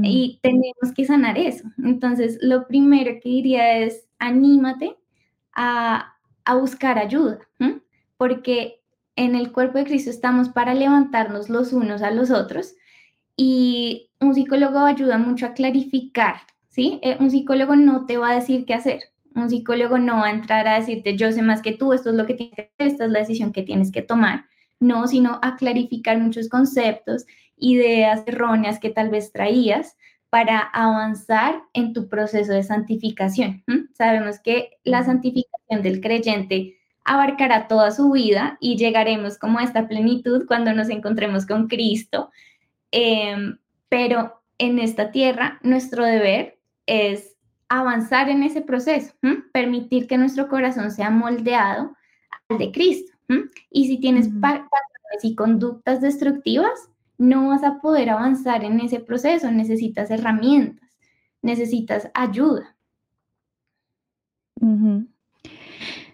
[0.00, 1.68] Y tenemos que sanar eso.
[1.82, 4.96] Entonces, lo primero que diría es, anímate
[5.52, 6.14] a,
[6.60, 7.40] buscar ayuda,
[8.16, 8.80] porque
[9.16, 12.74] en el cuerpo de Cristo estamos para levantarnos los unos a los otros
[13.38, 16.98] y un psicólogo ayuda mucho a clarificar, ¿sí?
[17.02, 19.00] Eh, un psicólogo no te va a decir qué hacer.
[19.34, 22.16] Un psicólogo no va a entrar a decirte, yo sé más que tú, esto es
[22.16, 24.46] lo que tienes que hacer, esta es la decisión que tienes que tomar.
[24.80, 29.96] No, sino a clarificar muchos conceptos, ideas erróneas que tal vez traías
[30.30, 33.62] para avanzar en tu proceso de santificación.
[33.94, 39.86] Sabemos que la santificación del creyente abarcará toda su vida y llegaremos como a esta
[39.86, 42.30] plenitud cuando nos encontremos con Cristo,
[42.90, 47.36] Em, pero en esta tierra nuestro deber es
[47.68, 49.14] avanzar en ese proceso,
[49.52, 51.94] permitir que nuestro corazón sea moldeado
[52.48, 53.12] al de Cristo.
[53.70, 59.50] Y si tienes patrones y conductas destructivas, no vas a poder avanzar en ese proceso,
[59.50, 60.88] necesitas herramientas,
[61.42, 62.76] necesitas ayuda.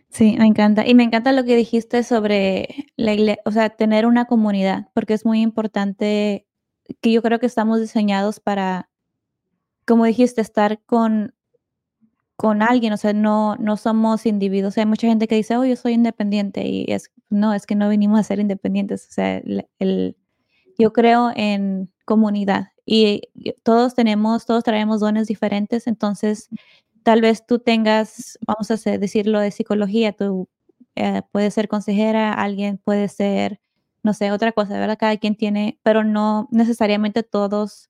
[0.08, 0.86] Sí, me encanta.
[0.86, 5.14] Y me encanta lo que dijiste sobre la iglesia, o sea, tener una comunidad, porque
[5.14, 6.46] es muy importante
[7.00, 8.90] que yo creo que estamos diseñados para,
[9.86, 11.34] como dijiste, estar con,
[12.36, 14.76] con alguien, o sea, no, no somos individuos.
[14.78, 17.88] hay mucha gente que dice, oh, yo soy independiente y es, no, es que no
[17.88, 19.06] vinimos a ser independientes.
[19.08, 19.42] O sea,
[19.78, 20.16] el,
[20.78, 23.22] yo creo en comunidad y
[23.62, 26.48] todos tenemos, todos traemos dones diferentes, entonces
[27.02, 30.48] tal vez tú tengas, vamos a decirlo de psicología, tú
[30.96, 33.60] eh, puedes ser consejera, alguien puede ser
[34.04, 34.98] no sé, otra cosa, ¿verdad?
[34.98, 37.88] Cada quien tiene, pero no necesariamente todos,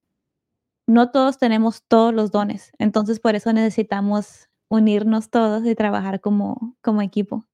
[0.86, 2.72] no todos tenemos todos los dones.
[2.78, 7.44] Entonces, por eso necesitamos unirnos todos y trabajar como, como equipo.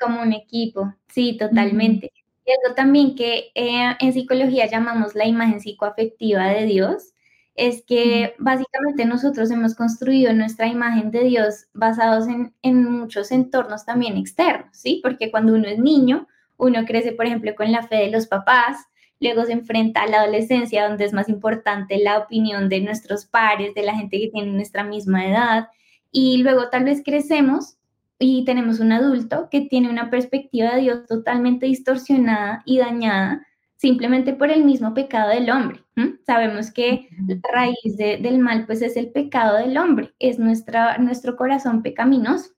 [0.00, 2.12] Como un equipo, sí, totalmente.
[2.46, 7.14] Y algo también que eh, en psicología llamamos la imagen psicoafectiva de Dios,
[7.56, 13.84] es que básicamente nosotros hemos construido nuestra imagen de Dios basados en, en, muchos entornos
[13.84, 15.00] también externos, ¿sí?
[15.02, 18.78] Porque cuando uno es niño, uno crece, por ejemplo, con la fe de los papás,
[19.20, 23.74] luego se enfrenta a la adolescencia, donde es más importante la opinión de nuestros pares,
[23.74, 25.68] de la gente que tiene nuestra misma edad,
[26.10, 27.76] y luego tal vez crecemos
[28.18, 33.46] y tenemos un adulto que tiene una perspectiva de Dios totalmente distorsionada y dañada
[33.76, 35.84] simplemente por el mismo pecado del hombre.
[36.24, 41.36] Sabemos que la raíz del mal pues es el pecado del hombre, es nuestra, nuestro
[41.36, 42.50] corazón pecaminoso.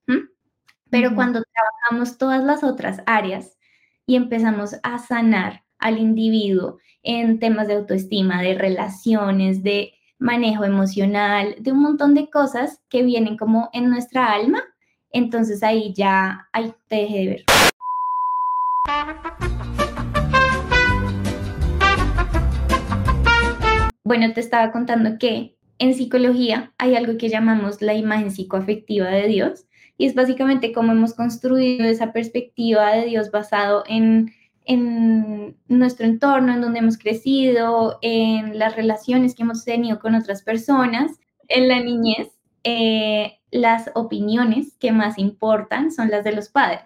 [0.91, 3.57] Pero cuando trabajamos todas las otras áreas
[4.07, 11.57] y empezamos a sanar al individuo en temas de autoestima, de relaciones, de manejo emocional,
[11.59, 14.63] de un montón de cosas que vienen como en nuestra alma,
[15.11, 17.45] entonces ahí ya, ahí te dejé de ver.
[24.05, 29.27] Bueno, te estaba contando que en psicología hay algo que llamamos la imagen psicoafectiva de
[29.27, 29.66] Dios
[29.99, 34.33] y es básicamente cómo hemos construido esa perspectiva de Dios basado en,
[34.65, 40.43] en nuestro entorno, en donde hemos crecido, en las relaciones que hemos tenido con otras
[40.43, 41.13] personas,
[41.49, 42.29] en la niñez.
[42.65, 46.83] Eh, las opiniones que más importan son las de los padres.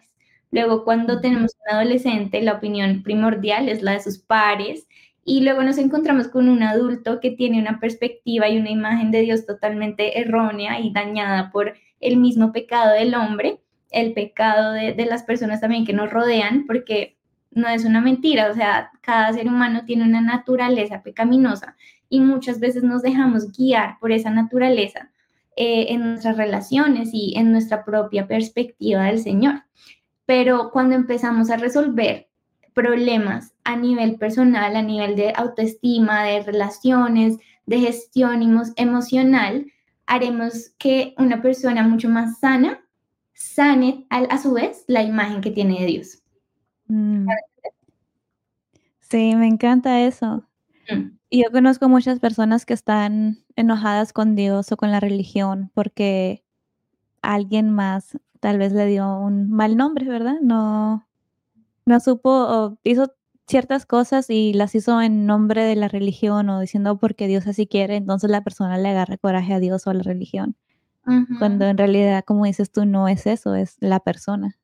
[0.50, 4.86] Luego, cuando tenemos un adolescente, la opinión primordial es la de sus pares
[5.24, 9.20] y luego nos encontramos con un adulto que tiene una perspectiva y una imagen de
[9.20, 15.22] Dios totalmente errónea y dañada por el mismo pecado del hombre, el pecado de, las
[15.22, 17.16] personas también que nos rodean, porque
[17.50, 21.76] no es una mentira, o sea, cada ser humano tiene una naturaleza pecaminosa
[22.08, 25.10] y muchas veces nos dejamos guiar por esa naturaleza
[25.56, 29.64] eh, en nuestras relaciones y en nuestra propia perspectiva del Señor.
[30.26, 32.28] Pero cuando empezamos a resolver
[32.72, 38.42] problemas a nivel personal, a nivel de autoestima, de relaciones, de gestión
[38.76, 39.66] emocional,
[40.10, 42.80] haremos que una persona mucho más sana
[43.32, 46.22] sane a, su vez la imagen que tiene de Dios.
[46.88, 47.28] Mm.
[48.98, 50.44] Sí, me encanta eso.
[50.90, 51.16] Mm.
[51.30, 56.44] Y yo conozco muchas personas que están enojadas con Dios o con la religión porque
[57.22, 60.40] alguien más tal vez le dio un mal nombre, ¿verdad?
[60.42, 61.06] No,
[61.86, 63.14] no supo o hizo
[63.50, 67.66] ciertas cosas y las hizo en nombre de la religión o diciendo porque Dios así
[67.66, 70.56] quiere, entonces la persona le agarra coraje a Dios o a la religión.
[71.40, 74.56] Cuando en realidad, como dices tú, no es eso, es la persona.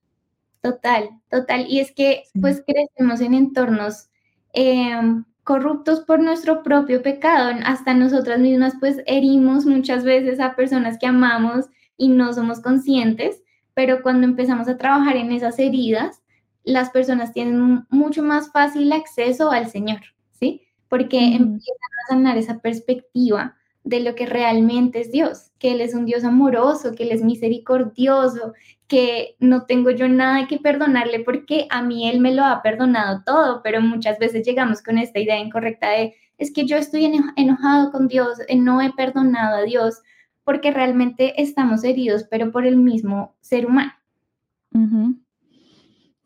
[0.61, 1.67] Total, total.
[1.69, 4.11] Y es que pues crecemos en entornos
[4.53, 7.51] em, corruptos por nuestro propio pecado.
[7.65, 11.67] Hasta nosotras mismas pues herimos muchas veces a personas que amamos
[11.97, 13.43] y no somos conscientes,
[13.75, 16.23] pero cuando empezamos a trabajar en esas heridas,
[16.67, 20.01] las personas tienen mucho más fácil acceso al Señor,
[20.33, 20.63] ¿sí?
[20.89, 25.95] Porque empiezan a sanar esa perspectiva de lo que realmente es Dios, que Él es
[25.95, 28.53] un Dios amoroso, que Él es misericordioso,
[28.89, 33.23] que no tengo yo nada que perdonarle porque a mí Él me lo ha perdonado
[33.25, 37.93] todo, pero muchas veces llegamos con esta idea incorrecta de, es que yo estoy enojado
[37.93, 40.03] con Dios, eh, no he perdonado a Dios,
[40.43, 43.93] porque realmente estamos heridos, pero por el mismo ser humano.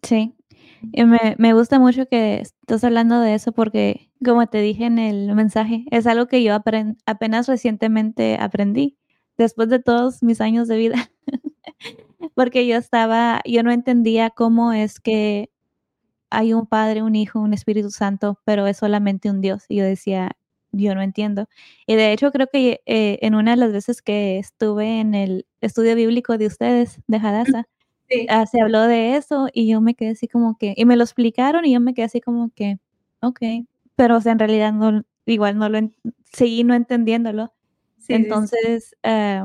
[0.03, 0.35] Sí,
[0.93, 4.99] y me, me, gusta mucho que estás hablando de eso porque, como te dije en
[4.99, 8.97] el mensaje, es algo que yo apenas recientemente aprendí,
[9.37, 11.11] después de todos mis años de vida,
[12.35, 15.51] porque yo estaba, yo no entendía cómo es que
[16.31, 19.65] hay un Padre, un Hijo, un Espíritu Santo, pero es solamente un Dios.
[19.69, 20.37] Y yo decía,
[20.73, 21.49] yo no entiendo.
[21.87, 25.47] Y de hecho creo que eh, en una de las veces que estuve en el
[25.61, 27.67] estudio bíblico de ustedes, de Hadassah,
[28.29, 31.05] Ah, se habló de eso y yo me quedé así como que, y me lo
[31.05, 32.79] explicaron y yo me quedé así como que,
[33.23, 33.41] ok,
[33.95, 35.79] pero o sea, en realidad no, igual no lo,
[36.33, 37.53] seguí no entendiéndolo.
[38.09, 39.45] Entonces, eh,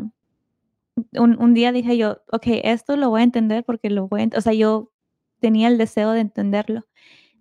[1.13, 4.37] un, un, día dije yo, ok, esto lo voy a entender porque lo voy a,
[4.37, 4.91] o sea, yo
[5.39, 6.81] tenía el deseo de entenderlo.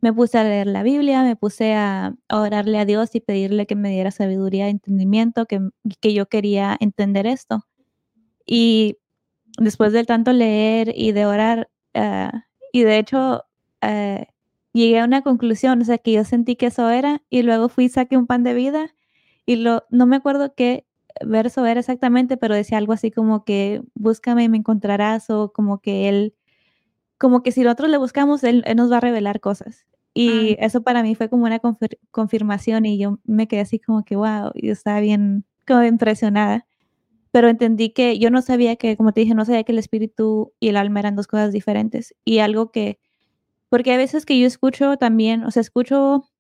[0.01, 3.77] Me puse a leer la Biblia, me puse a, orarle a Dios y pedirle que
[3.77, 5.61] me diera sabiduría, entendimiento, que,
[6.01, 7.67] que yo quería entender esto.
[8.47, 8.99] Y
[9.59, 13.45] después de tanto leer y de orar, ah, y de hecho
[13.81, 14.27] eh,
[14.73, 17.85] llegué a una conclusión, o sea, que yo sentí que eso era, y luego fui
[17.85, 18.95] y saqué un pan de vida,
[19.47, 20.87] y lo, no me acuerdo qué
[21.25, 25.81] verso era exactamente, pero decía algo así como que búscame y me encontrarás, o como
[25.81, 26.35] que él,
[27.19, 29.87] como que si nosotros le buscamos, él, nos va a revelar cosas.
[30.15, 30.67] Y ah.
[30.67, 31.61] eso para mí fue como una
[32.11, 36.67] confirmación y yo me quedé así como que, wow, yo estaba bien como impresionada
[37.35, 40.53] pero entendí que yo no sabía que, como te dije, no sabía que el espíritu
[40.61, 42.15] y el alma eran dos cosas diferentes.
[42.25, 43.01] Y algo que,
[43.69, 46.31] porque a veces que yo escucho también, o sea, escucho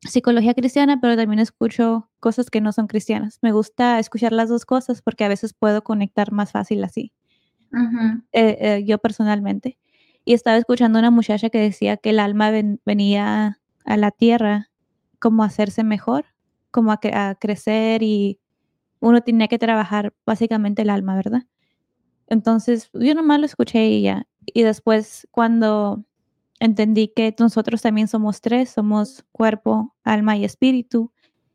[0.00, 3.38] psicología cristiana, pero también escucho cosas que no son cristianas.
[3.42, 7.12] Me gusta escuchar las dos cosas porque a veces puedo conectar más fácil así,
[8.32, 9.76] eh, eh, yo personalmente.
[10.24, 12.50] Y estaba escuchando a una muchacha que decía que el alma
[12.86, 14.70] venía a la tierra
[15.18, 16.24] como a hacerse mejor,
[16.70, 18.39] como a crecer y
[19.00, 21.42] uno tenía que trabajar básicamente el alma, ¿verdad?
[22.30, 24.26] entonces yo nomás lo escuché y ya.
[24.46, 26.04] Y después cuando
[26.60, 31.12] entendí que nosotros también somos tres, somos cuerpo, alma y espíritu.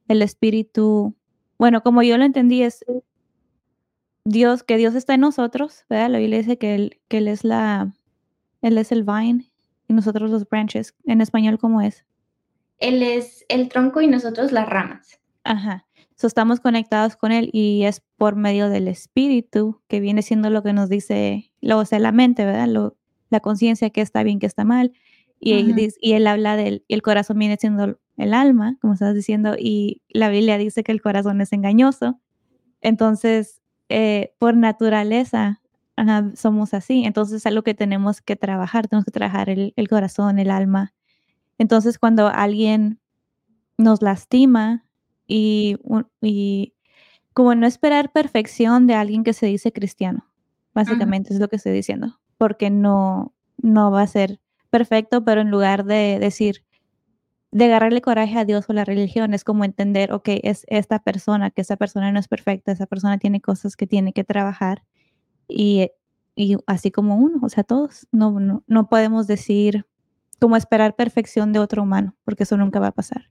[0.08, 1.16] El espíritu,
[1.58, 2.86] bueno, como yo lo entendí es
[4.26, 6.10] Dios, que Dios está en nosotros, ¿verdad?
[6.10, 7.94] La Biblia dice que él, que él es la,
[8.62, 9.50] él es el vine
[9.88, 10.94] y nosotros los branches.
[11.06, 12.06] En español, ¿cómo es?
[12.80, 15.20] Él es el tronco y nosotros las ramas.
[15.44, 15.86] Ajá.
[16.16, 20.64] So, estamos conectados con Él y es por medio del espíritu que viene siendo lo
[20.64, 22.68] que nos dice, lo, o sea, la mente, ¿verdad?
[22.68, 22.96] Lo,
[23.30, 24.94] la conciencia que está bien, que está mal.
[25.40, 29.14] Y, él, y él habla del, y el corazón viene siendo el alma, como estás
[29.14, 32.22] diciendo, y la Biblia dice que el corazón es engañoso.
[32.82, 35.62] Entonces, eh, por naturaleza,
[36.36, 37.04] somos así.
[37.04, 40.94] Entonces, es algo que tenemos que trabajar, tenemos que trabajar el, el corazón, el alma.
[41.58, 43.00] Entonces, cuando alguien
[43.78, 44.85] nos lastima
[45.28, 45.78] y,
[46.22, 46.74] y
[47.34, 50.26] como no esperar perfección de alguien que se dice cristiano,
[50.74, 55.52] básicamente es lo que estoy diciendo porque no, no va a ser perfecto, pero en
[55.52, 56.64] lugar de decir,
[57.52, 61.52] de agarrarle coraje a Dios o la religión, es como entender, ok, es esta persona,
[61.52, 64.84] que esa persona no es perfecta, esa persona tiene cosas que tiene que trabajar
[65.48, 65.92] y,
[66.36, 69.86] y así como uno, o sea, todos, no, no, no podemos decir
[70.40, 73.30] como esperar perfección de otro humano, porque eso nunca va a pasar.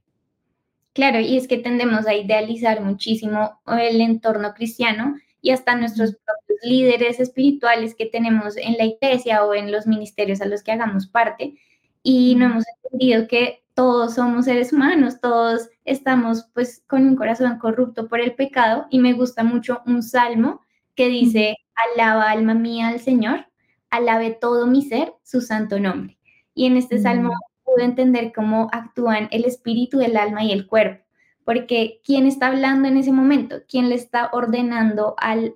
[0.95, 6.59] Claro, y es que tendemos a idealizar muchísimo el entorno cristiano y hasta nuestros propios
[6.63, 11.07] líderes espirituales que tenemos en la iglesia o en los ministerios a los que hagamos
[11.07, 11.55] parte.
[12.01, 17.59] Y no hemos entendido que todos somos seres humanos, todos estamos pues con un corazón
[17.59, 20.61] corrupto por el pecado y me gusta mucho un salmo
[20.95, 21.57] que dice,
[21.93, 23.47] alaba alma mía al Señor,
[23.89, 26.17] alabe todo mi ser su santo nombre.
[26.53, 27.31] Y en este salmo
[27.75, 31.05] pude entender cómo actúan el espíritu, el alma y el cuerpo
[31.45, 33.57] porque ¿quién está hablando en ese momento?
[33.69, 35.53] ¿Quién le está ordenando al,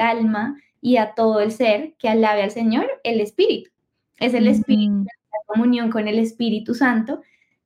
[0.00, 2.86] alma y a todo el ser que alabe al Señor?
[3.02, 3.70] El Espíritu.
[4.18, 7.20] Es el Espíritu, la comunión con el Espíritu Santo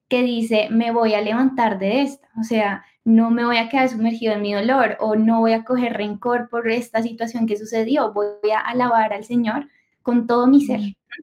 [0.08, 3.88] que dice, me voy a levantar de esta, o sea, no me voy a quedar
[3.88, 8.12] sumergido en mi dolor o no voy a coger rencor por esta situación que sucedió,
[8.12, 9.68] voy a alabar al Señor
[10.02, 10.80] con todo mi ser,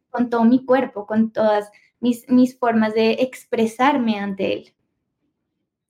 [0.09, 1.71] con todo mi cuerpo, con todas
[2.03, 4.73] mis, mis formas de expresarme ante Él.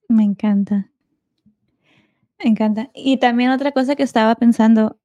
[0.08, 0.92] Me encanta.
[2.38, 2.92] Me encanta.
[2.94, 5.00] Y también otra cosa que estaba pensando,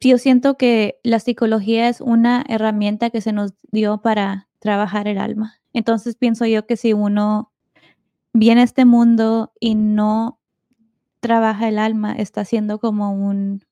[0.00, 5.18] yo siento que la psicología es una herramienta que se nos dio para trabajar el
[5.18, 5.54] alma.
[5.72, 7.52] Entonces pienso yo que si uno
[8.32, 10.40] viene a este mundo y no
[11.20, 13.64] trabaja el alma, está haciendo como un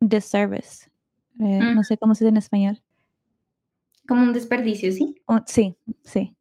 [0.00, 0.90] disservice.
[1.38, 2.82] Eh, no sé cómo se dice en español.
[4.06, 5.16] Como un desperdicio, ¿sí?
[5.46, 6.36] sí, sí.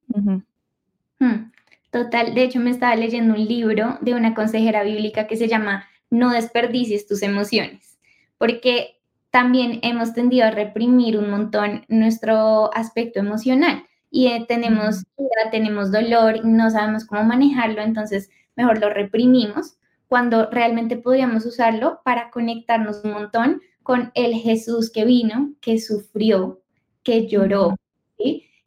[1.95, 5.88] Total, de hecho me estaba leyendo un libro de una consejera bíblica que se llama
[6.09, 7.97] No desperdicies tus emociones,
[8.38, 8.99] porque
[9.30, 15.05] también hemos tendido a reprimir un montón nuestro aspecto emocional y eh, tenemos
[15.51, 19.78] tenemos dolor y no sabemos cómo manejarlo, entonces mejor lo reprimimos
[20.09, 26.61] cuando realmente podríamos usarlo para conectarnos un montón con el Jesús que vino, que sufrió,
[27.06, 27.78] que lloró,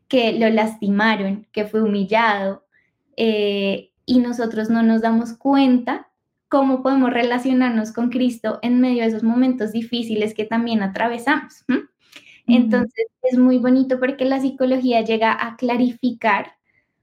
[0.08, 2.64] que lo lastimaron, que fue humillado,
[3.16, 6.08] eh, y nosotros no nos damos cuenta
[6.48, 11.64] cómo podemos relacionarnos con Cristo en medio de esos momentos difíciles que también atravesamos.
[12.46, 16.52] Entonces es muy bonito porque la psicología llega a clarificar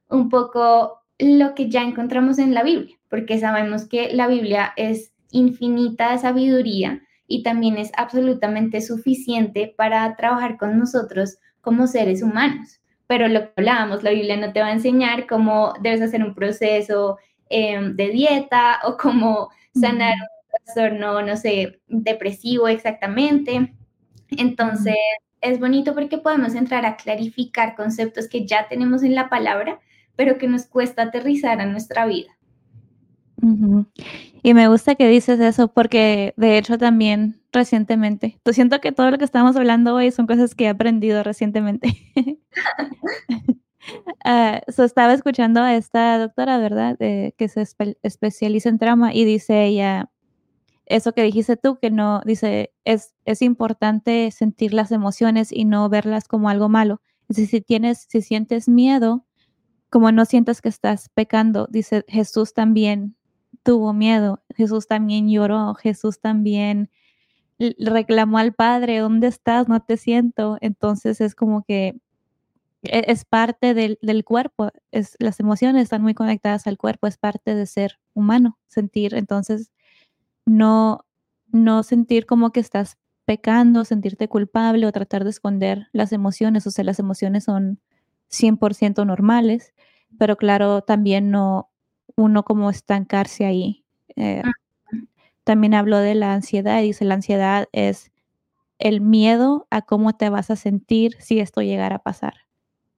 [0.09, 5.13] un poco lo que ya encontramos en la Biblia, porque sabemos que la Biblia es
[5.29, 12.79] infinita de sabiduría y también es absolutamente suficiente para trabajar con nosotros como seres humanos
[13.07, 16.33] pero lo que hablábamos, la Biblia no te va a enseñar cómo debes hacer un
[16.33, 17.17] proceso
[17.49, 19.49] em, de dieta o cómo
[19.79, 23.73] sanar un trastorno, no sé, depresivo exactamente.
[24.31, 24.95] Entonces,
[25.41, 29.79] es bonito porque podemos entrar a clarificar conceptos que ya tenemos en la palabra,
[30.15, 32.35] pero que nos cuesta aterrizar a nuestra vida.
[34.43, 39.11] Y me gusta que dices eso porque de hecho también recientemente, tú siento que todo
[39.11, 41.89] lo que estamos hablando hoy son cosas que he aprendido recientemente.
[44.25, 46.97] uh, estaba escuchando a esta doctora, ¿verdad?
[46.97, 47.65] que se
[48.03, 50.09] especializa en trauma y dice ella,
[50.85, 55.89] eso que dijiste tú, que no, dice, es, es importante sentir las emociones y no
[55.89, 57.01] verlas como algo malo.
[57.27, 59.25] Dice, si tienes, si sientes miedo,
[59.89, 63.14] como no sientas que estás pecando, dice Jesús también
[63.65, 66.91] tuvo miedo, Jesús también lloró, Jesús también
[67.57, 69.67] reclamó al Padre, ¿dónde estás?
[69.67, 70.57] No te siento.
[70.61, 71.99] Entonces es como que
[72.83, 77.55] e, es parte del, cuerpo, es, las emociones están muy conectadas al cuerpo, es parte
[77.55, 79.15] de ser humano, sentir.
[79.15, 79.71] Entonces,
[80.45, 81.03] no,
[81.51, 86.71] no sentir como que estás pecando, sentirte culpable o tratar de esconder las emociones, o
[86.71, 87.79] sea, las emociones son
[88.29, 89.73] 100% normales,
[90.19, 91.71] pero claro, también no
[92.15, 93.83] uno como estancarse ahí.
[94.15, 94.41] Eh,
[95.43, 98.11] también habló de la ansiedad y dice, la ansiedad es
[98.79, 102.33] el miedo a cómo te vas a sentir si esto llegara a pasar.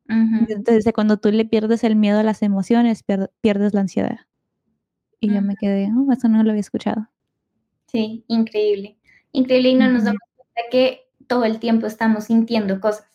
[0.10, 3.04] Entonces, cuando tú le pierdes el miedo a las emociones,
[3.42, 4.22] pierdes la ansiedad.
[5.20, 7.10] Y yo me quedé, oh, eso no lo había escuchado.
[7.88, 8.98] Sí, increíble.
[9.34, 13.08] Increíble y no nos damos cuenta que todo el tiempo estamos sintiendo cosas.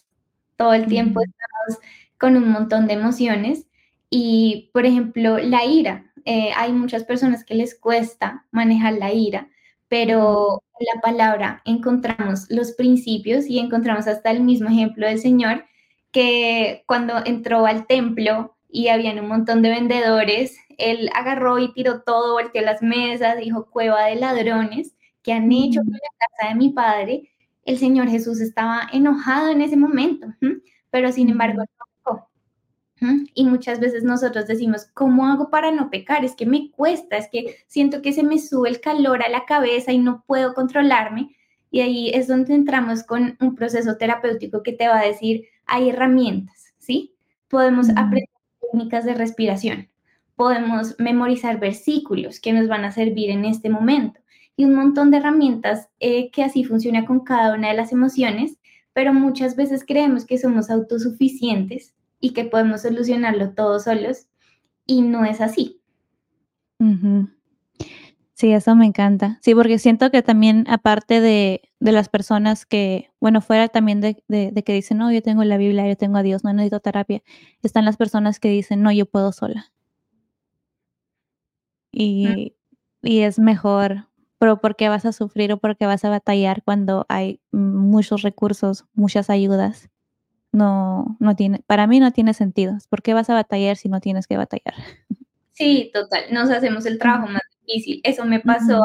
[0.57, 1.83] Todo el tiempo estamos
[2.19, 3.67] con un montón de emociones.
[4.15, 6.13] Y, por ejemplo, la ira.
[6.27, 9.49] Eh, hay muchas personas que les cuesta manejar la ira,
[9.89, 15.65] pero en la palabra encontramos los principios y encontramos hasta el mismo ejemplo del Señor
[16.13, 22.03] que cuando entró al templo y habían un montón de vendedores, él agarró y tiró
[22.03, 26.55] todo, volteó las mesas, dijo cueva de ladrones que han hecho con la casa de
[26.59, 27.31] mi padre.
[27.65, 30.27] El Señor Jesús estaba enojado en ese momento,
[30.91, 31.63] pero sin embargo
[33.35, 36.25] y muchas veces nosotros decimos, ¿cómo hago para no pecar?
[36.25, 39.45] Es que me cuesta, es que siento que se me sube el calor a la
[39.45, 41.35] cabeza y no puedo controlarme.
[41.71, 45.89] Y ahí es donde entramos con un proceso terapéutico que te va a decir, hay
[45.89, 47.15] herramientas, ¿sí?
[47.49, 48.29] Podemos aprender
[48.61, 49.89] técnicas de respiración,
[50.37, 54.21] podemos memorizar versículos que nos van a servir en este momento
[54.57, 58.59] y un montón de herramientas eh, que así funciona con cada una de las emociones,
[58.93, 64.29] pero muchas veces creemos que somos autosuficientes y que podemos solucionarlo todos solos
[64.87, 65.83] y no es así.
[68.35, 69.39] Sí, eso me encanta.
[69.43, 74.15] Sí, porque siento que también aparte de, las personas que, bueno, fuera también de,
[74.65, 77.23] que dicen, no, yo tengo la Biblia, yo tengo a Dios, no necesito terapia,
[77.63, 79.73] están las personas que dicen, no, yo puedo sola.
[81.93, 82.55] Y,
[83.03, 84.09] y es mejor,
[84.39, 88.23] pero ¿por qué vas a sufrir o por qué vas a batallar cuando hay muchos
[88.23, 89.91] recursos, muchas ayudas?
[90.53, 92.77] No, no tiene, para mí no tiene sentido.
[92.91, 94.75] ¿Por qué vas a batallar si no tienes que batallar?
[95.55, 98.01] Sí, total, nos hacemos el trabajo más difícil.
[98.05, 98.83] Eso me pasó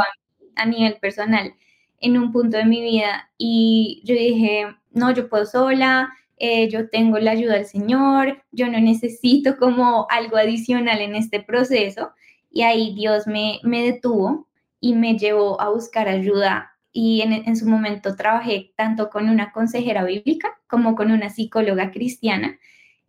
[0.55, 1.53] a, nivel personal
[1.99, 6.89] en un punto de mi vida y yo dije, no, yo puedo sola, eh, yo
[6.89, 12.11] tengo la ayuda del Señor, yo no necesito como algo adicional en este proceso.
[12.51, 14.47] Y ahí Dios me, me detuvo
[14.79, 16.76] y me llevó a buscar ayuda.
[16.91, 21.91] Y en, en su momento trabajé tanto con una consejera bíblica como con una psicóloga
[21.91, 22.57] cristiana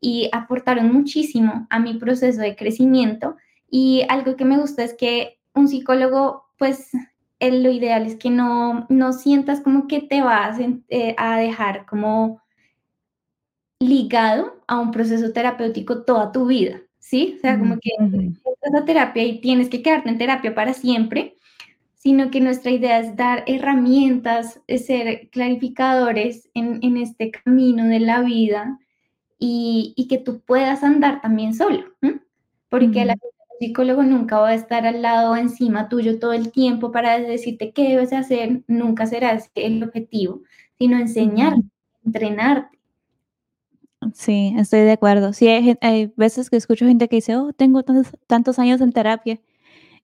[0.01, 3.37] y aportaron muchísimo a mi proceso de crecimiento.
[3.70, 6.91] Y algo que me gusta es que un psicólogo, pues
[7.41, 10.59] lo ideal es que no, no sientas como que te vas
[10.89, 12.43] eh, a dejar como
[13.81, 17.35] ligado a un proceso terapéutico toda tu vida, ¿sí?
[17.39, 21.37] O sea, como que estás a terapia y tienes que quedarte en terapia para siempre,
[21.99, 28.22] sino que nuestra idea es dar herramientas, ser clarificadores en, en este camino de la
[28.22, 28.78] vida
[29.38, 31.84] y, y, que tú puedas andar también solo,
[32.68, 33.16] porque la
[33.59, 37.90] psicólogo nunca va a estar al lado encima tuyo todo el tiempo para decirte qué
[37.90, 40.42] debes hacer, nunca será el objetivo,
[40.78, 41.55] sino enseñar,
[42.05, 42.78] entrenarte.
[44.14, 45.32] Sí, estoy de acuerdo.
[45.32, 49.40] Sí, hay, veces que escucho gente que dice, oh, tengo tantos, tantos, años en terapia.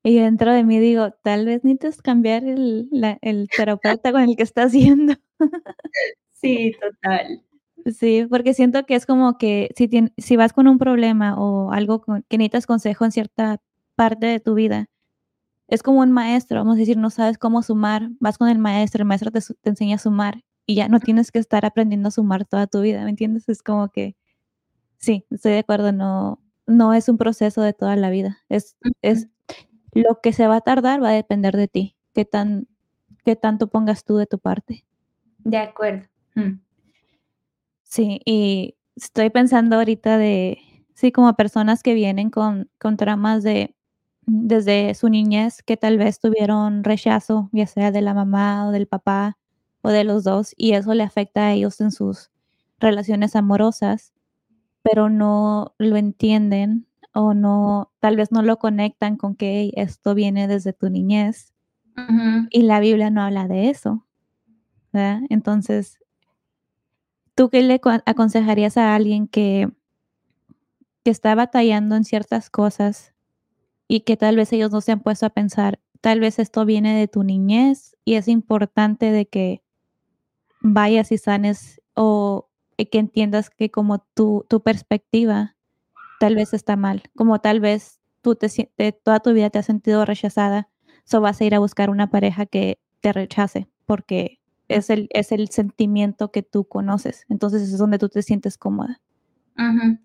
[0.06, 2.88] Y dentro de mí digo, tal vez necesitas cambiar el,
[3.22, 5.14] el terapeuta con el que estás yendo.
[6.30, 7.42] Sí, total.
[7.86, 9.88] Sí, porque siento que es como que si,
[10.18, 13.62] si vas con un problema o algo que necesitas consejo en cierta
[13.96, 14.90] parte de tu vida,
[15.68, 19.02] es como un maestro, vamos a decir, no sabes cómo sumar, vas con el maestro,
[19.02, 22.44] el maestro te, enseña a sumar y ya no tienes que estar aprendiendo a sumar
[22.44, 23.48] toda tu vida, ¿me entiendes?
[23.48, 24.16] Es como que,
[24.98, 29.28] sí, estoy de acuerdo, no, no es un proceso de toda la vida, es, es
[29.94, 32.66] lo que se va a tardar va a depender de ti, qué, tan,
[33.24, 34.84] qué tanto pongas tú de tu parte.
[35.38, 36.06] De acuerdo.
[36.34, 36.60] Mm.
[37.82, 40.58] Sí, y estoy pensando ahorita de,
[40.94, 43.74] sí, como personas que vienen con, con tramas de
[44.26, 48.86] desde su niñez que tal vez tuvieron rechazo, ya sea de la mamá o del
[48.86, 49.36] papá
[49.82, 52.30] o de los dos, y eso le afecta a ellos en sus
[52.78, 54.12] relaciones amorosas,
[54.82, 60.48] pero no lo entienden o no, tal vez no lo conectan con que esto viene
[60.48, 61.54] desde tu niñez.
[62.50, 64.04] Y la Biblia no habla de eso.
[64.92, 65.20] ¿verdad?
[65.30, 65.98] Entonces,
[67.34, 69.68] ¿Tú qué le aconsejarías a alguien que,
[71.02, 73.12] que está batallando en ciertas cosas
[73.88, 76.96] y que tal vez ellos no se han puesto a pensar, tal vez esto viene
[76.96, 79.62] de tu niñez y es importante de que
[80.60, 85.53] vayas y sanes o que entiendas que como tu, tu perspectiva
[86.18, 88.48] tal vez está mal, como tal vez tú te,
[88.92, 90.68] toda tu vida te has sentido rechazada,
[91.04, 95.30] so vas a ir a buscar una pareja que, te rechace, porque es el, es
[95.30, 97.26] el sentimiento que tú conoces.
[97.28, 99.02] Entonces es donde tú te sientes cómoda.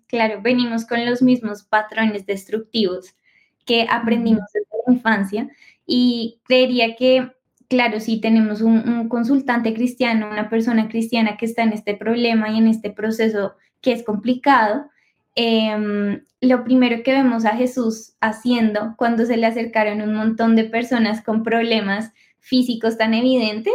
[0.06, 3.14] claro, venimos con los mismos patrones destructivos
[3.64, 5.48] que aprendimos desde la infancia
[5.86, 7.32] y creería que,
[7.70, 12.58] claro, si tenemos un, consultante cristiano, una persona cristiana que está en este problema y
[12.58, 14.90] en este proceso que es complicado,
[15.34, 20.64] em, lo primero que vemos a Jesús haciendo cuando se le acercaron un montón de
[20.64, 23.74] personas con problemas físicos tan evidentes,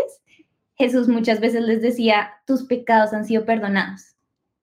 [0.75, 4.15] Jesús muchas veces les decía, tus pecados han sido perdonados.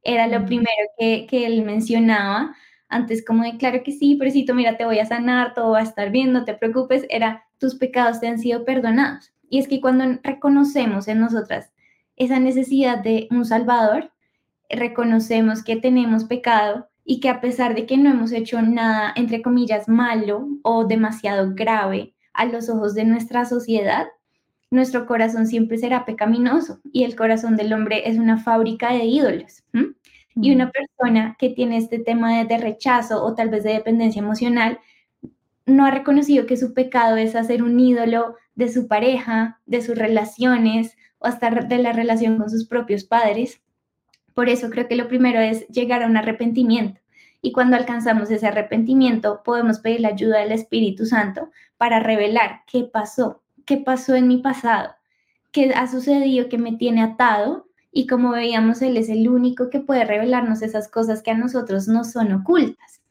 [0.02, 0.68] Era lo primero
[0.98, 2.54] que, que él mencionaba
[2.92, 5.82] antes como de, claro que sí, Presito, mira, te voy a sanar, todo va a
[5.82, 9.32] estar bien, no te preocupes, era, tus pecados te han sido perdonados.
[9.48, 11.72] Y es que cuando reconocemos en nosotras
[12.16, 14.12] esa necesidad de un Salvador,
[14.72, 19.42] reconocemos que tenemos pecado y que a pesar de que no hemos hecho nada, entre
[19.42, 24.06] comillas, malo o demasiado grave a los ojos de nuestra sociedad,
[24.70, 29.62] nuestro corazón siempre será pecaminoso y el corazón del hombre es una fábrica de ídolos.
[30.34, 34.80] Y una persona que tiene este tema de, rechazo o tal vez de dependencia emocional
[35.66, 39.96] no ha reconocido que su pecado es hacer un ídolo de su pareja, de sus
[39.96, 43.60] relaciones o hasta de la relación con sus propios padres.
[44.34, 47.00] Por eso creo que lo primero es llegar a un arrepentimiento.
[47.42, 52.84] Y cuando alcanzamos ese arrepentimiento, podemos pedir la ayuda del Espíritu Santo para revelar qué
[52.84, 54.94] pasó, qué pasó en mi pasado,
[55.50, 57.66] qué ha sucedido que me tiene atado.
[57.90, 61.88] Y como veíamos, Él es el único que puede revelarnos esas cosas que a nosotros
[61.88, 63.02] no son ocultas,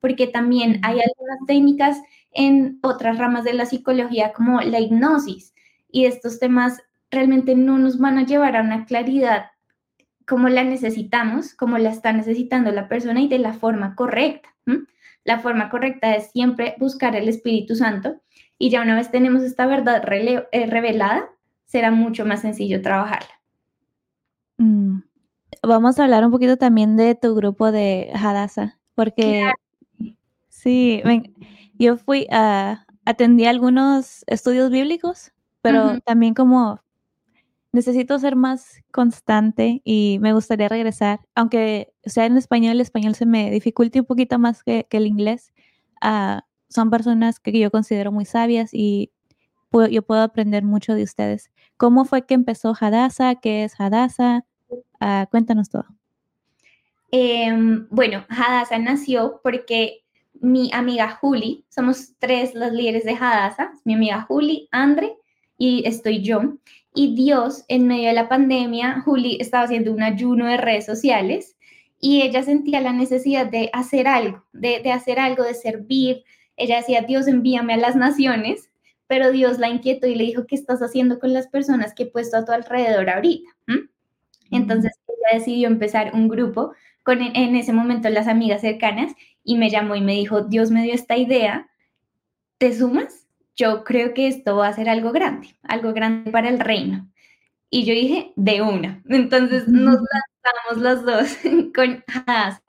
[0.00, 1.98] porque también hay algunas técnicas
[2.32, 5.54] en otras ramas de la psicología como la hipnosis.
[5.90, 6.80] Y estos temas
[7.10, 9.46] realmente no nos van a llevar a una claridad
[10.28, 14.50] como la necesitamos, como la está necesitando la persona y de la forma correcta.
[15.24, 18.20] La forma correcta es siempre buscar el Espíritu Santo
[18.58, 21.30] y ya una vez tenemos esta verdad eh, revelada,
[21.64, 23.40] será mucho más sencillo trabajarla.
[24.58, 25.00] Mm,
[25.62, 29.50] vamos a hablar un poquito también de tu grupo de Hadassah, porque
[30.48, 31.02] sí,
[31.74, 36.80] yo fui a, atendí algunos estudios bíblicos, pero también como
[37.72, 43.26] necesito ser más constante y me gustaría regresar, aunque sea en español, el español se
[43.26, 45.52] me dificulta un poquito más que, el inglés.
[46.00, 49.10] Ah, son personas que yo considero muy sabias y
[49.90, 51.50] yo puedo aprender mucho de ustedes.
[51.76, 53.36] ¿Cómo fue que empezó Hadassah?
[53.36, 54.44] ¿Qué es Hadassah?
[55.00, 55.84] Ah, cuéntanos todo.
[57.10, 60.04] Em, bueno, Hadassah nació porque
[60.40, 65.16] mi amiga Juli, somos tres los líderes de Hadassah, mi amiga Juli, Andre
[65.56, 66.40] y estoy yo.
[66.94, 71.56] Y Dios, en medio de la pandemia, Juli estaba haciendo un ayuno de redes sociales
[72.00, 76.24] y ella sentía la necesidad de hacer algo, de, de hacer algo, de servir.
[76.56, 78.70] Ella decía, Dios, envíame a las naciones,
[79.06, 82.06] pero Dios la inquietó y le dijo, ¿qué estás haciendo con las personas que he
[82.06, 83.50] puesto a tu alrededor ahorita?
[84.50, 86.72] Entonces ella decidió empezar un grupo
[87.02, 89.12] con en ese momento las amigas cercanas
[89.44, 91.68] y me llamó y me dijo, Dios me dio esta idea,
[92.58, 93.27] ¿te sumas?
[93.58, 97.10] Yo creo que esto va a ser algo grande, algo grande para el reino.
[97.70, 99.02] Y yo dije, de una.
[99.08, 101.36] Entonces nos lanzamos los dos
[101.74, 102.62] con Hadassah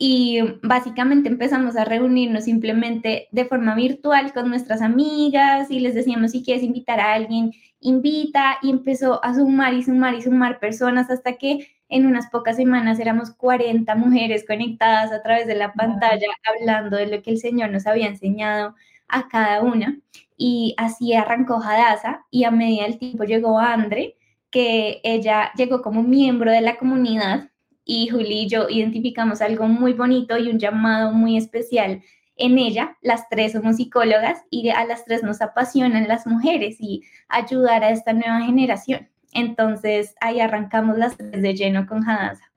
[0.00, 6.30] y básicamente empezamos a reunirnos simplemente de forma virtual con nuestras amigas y les decíamos
[6.30, 8.58] si quieres invitar a alguien, invita.
[8.62, 13.00] Y empezó a sumar y sumar y sumar personas hasta que en unas pocas semanas
[13.00, 17.70] éramos 40 mujeres conectadas a través de la pantalla hablando de lo que el Señor
[17.70, 18.76] nos había enseñado
[19.08, 19.98] a cada una
[20.36, 24.16] y así arrancó Hadassah y a medida del tiempo llegó Andre
[24.50, 27.50] que ella llegó como miembro de la comunidad
[27.84, 32.02] y Juli y yo identificamos algo muy bonito y un llamado muy especial
[32.36, 32.96] en ella.
[33.02, 37.90] Las tres somos psicólogas y a las tres nos apasionan las mujeres y ayudar a
[37.90, 39.08] esta nueva generación.
[39.32, 42.50] Entonces ahí arrancamos las de lleno con Hadassah.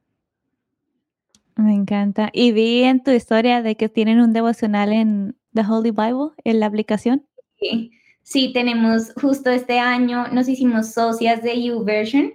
[1.55, 2.29] Me encanta.
[2.33, 6.59] Y vi en tu historia de que tienen un devocional en The Holy Bible, en
[6.59, 7.25] la aplicación.
[7.59, 7.91] Sí,
[8.23, 12.33] sí tenemos justo este año, nos hicimos socias de YouVersion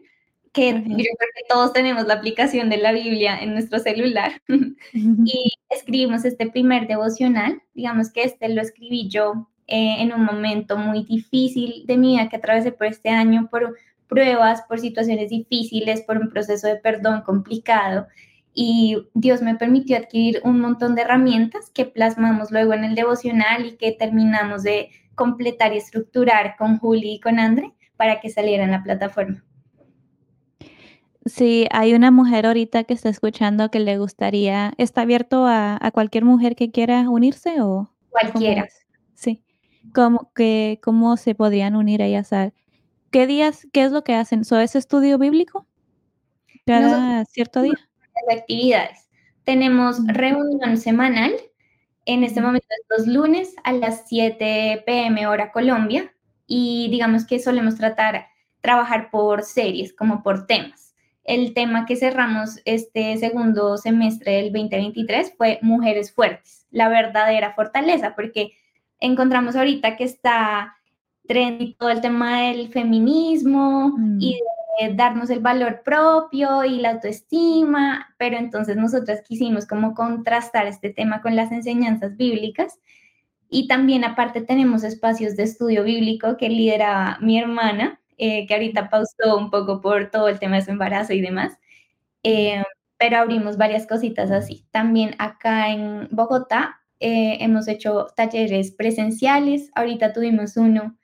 [0.57, 4.41] que yo creo que todos tenemos la aplicación de la Biblia en nuestro celular.
[4.93, 10.79] Y escribimos este primer devocional, digamos que este lo escribí yo eh, en un momento
[10.79, 13.77] muy difícil de mi vida que atravesé por este año, por
[14.09, 18.07] pruebas, por situaciones difíciles, por un proceso de perdón complicado
[18.59, 23.67] y Dios me permitió adquirir un montón de herramientas que plasmamos luego en el devocional
[23.67, 28.65] y que terminamos de completar y estructurar con Juli y con Andre para que saliera
[28.65, 29.45] en la plataforma.
[31.27, 36.25] Si hay una mujer ahorita que está escuchando que le gustaría, ¿está abierto a, cualquier
[36.25, 37.91] mujer que quiera unirse o?
[38.09, 38.67] Cualquiera.
[39.13, 39.43] Sí.
[39.95, 42.55] cómo, que, cómo se podrían unir ellas a...
[43.11, 44.47] ¿Qué días, qué es lo que hacen?
[44.47, 45.67] ¿So es estudio bíblico?
[46.65, 47.86] Cada cierto día.
[48.31, 49.09] Actividades.
[49.45, 51.33] Tenemos reunión semanal.
[52.05, 56.13] En este momento es los lunes a las 7 pm hora Colombia.
[56.47, 58.27] Y digamos que solemos tratar,
[58.61, 60.95] trabajar por series, como por temas.
[61.25, 68.15] El tema que cerramos este segundo semestre del 2023 fue Mujeres Fuertes, la verdadera fortaleza,
[68.15, 68.53] porque
[69.01, 70.77] encontramos ahorita que está
[71.27, 74.39] trendy todo el tema del feminismo y mm.
[74.81, 80.91] De darnos el valor propio y la autoestima, pero entonces nosotras quisimos como contrastar este
[80.91, 82.79] tema con las enseñanzas bíblicas.
[83.49, 88.91] Y también aparte tenemos espacios de estudio bíblico que lidera mi hermana, eh, que ahorita
[88.91, 91.59] pausó un poco por todo el tema de su embarazo y demás,
[92.23, 92.63] eh,
[92.99, 94.67] pero abrimos varias cositas así.
[94.71, 100.97] También acá en Bogotá eh, hemos hecho talleres presenciales, ahorita tuvimos uno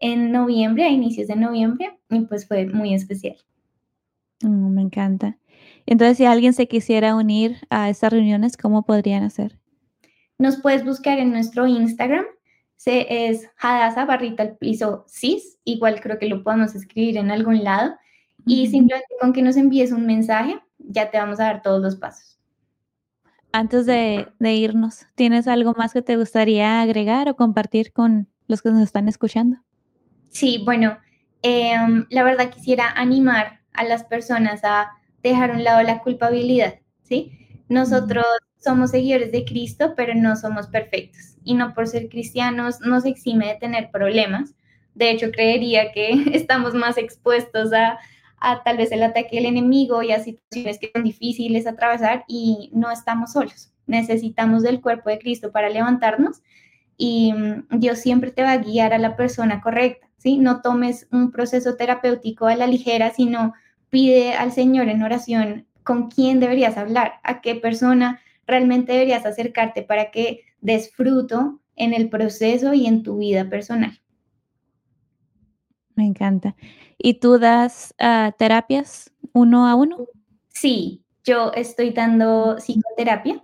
[0.00, 3.36] en noviembre, a inicios de noviembre, y pues fue muy especial.
[4.42, 5.38] Mm, me encanta.
[5.86, 9.58] Entonces, si alguien se quisiera unir a estas reuniones, ¿cómo podrían hacer?
[10.38, 12.24] Nos puedes buscar en nuestro Instagram,
[12.76, 17.62] se, es Hadasa barrita al piso cis, igual creo que lo podemos escribir en algún
[17.62, 17.94] lado,
[18.46, 21.96] y simplemente con que nos envíes un mensaje, ya te vamos a dar todos los
[21.96, 22.40] pasos.
[23.52, 28.62] Antes de, de irnos, ¿tienes algo más que te gustaría agregar o compartir con los
[28.62, 29.58] que nos están escuchando?
[30.30, 30.98] Sí, bueno,
[31.42, 34.90] em, la verdad quisiera animar a las personas a
[35.22, 37.32] dejar a un lado la culpabilidad, ¿sí?
[37.68, 38.24] Nosotros
[38.56, 41.36] somos seguidores de Cristo, pero no somos perfectos.
[41.44, 44.54] Y no por ser cristianos nos exime de tener problemas.
[44.94, 47.98] De hecho, creería que estamos más expuestos a,
[48.38, 52.70] a tal vez el ataque del enemigo y a situaciones que son difíciles atravesar y
[52.72, 53.72] no estamos solos.
[53.86, 56.42] Necesitamos del cuerpo de Cristo para levantarnos
[57.00, 60.06] y mm, Dios siempre te va a guiar a la persona correcta.
[60.18, 60.36] ¿sí?
[60.36, 63.54] No tomes un proceso terapéutico a la ligera, sino
[63.88, 69.82] pide al Señor en oración con quién deberías hablar, a qué persona realmente deberías acercarte
[69.82, 73.98] para que des fruto en el proceso y en tu vida personal.
[75.94, 76.54] Me encanta.
[76.98, 80.06] ¿Y tú das ah, terapias uno a uno?
[80.48, 83.42] Sí, yo estoy dando psicoterapia.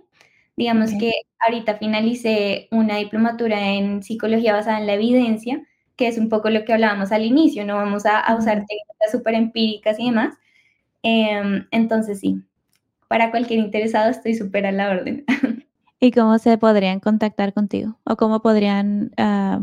[0.57, 5.61] Digamos que ahorita finalicé una diplomatura en psicología basada en la evidencia
[5.97, 9.33] que es un poco lo que hablábamos al inicio, no vamos a, usar técnicas súper
[9.33, 10.35] empíricas y demás.
[11.01, 12.41] Em, entonces sí,
[13.07, 15.25] para cualquier interesado estoy súper a la orden.
[15.99, 17.97] ¿Y cómo se podrían contactar contigo?
[18.03, 19.61] ¿O cómo podrían ah,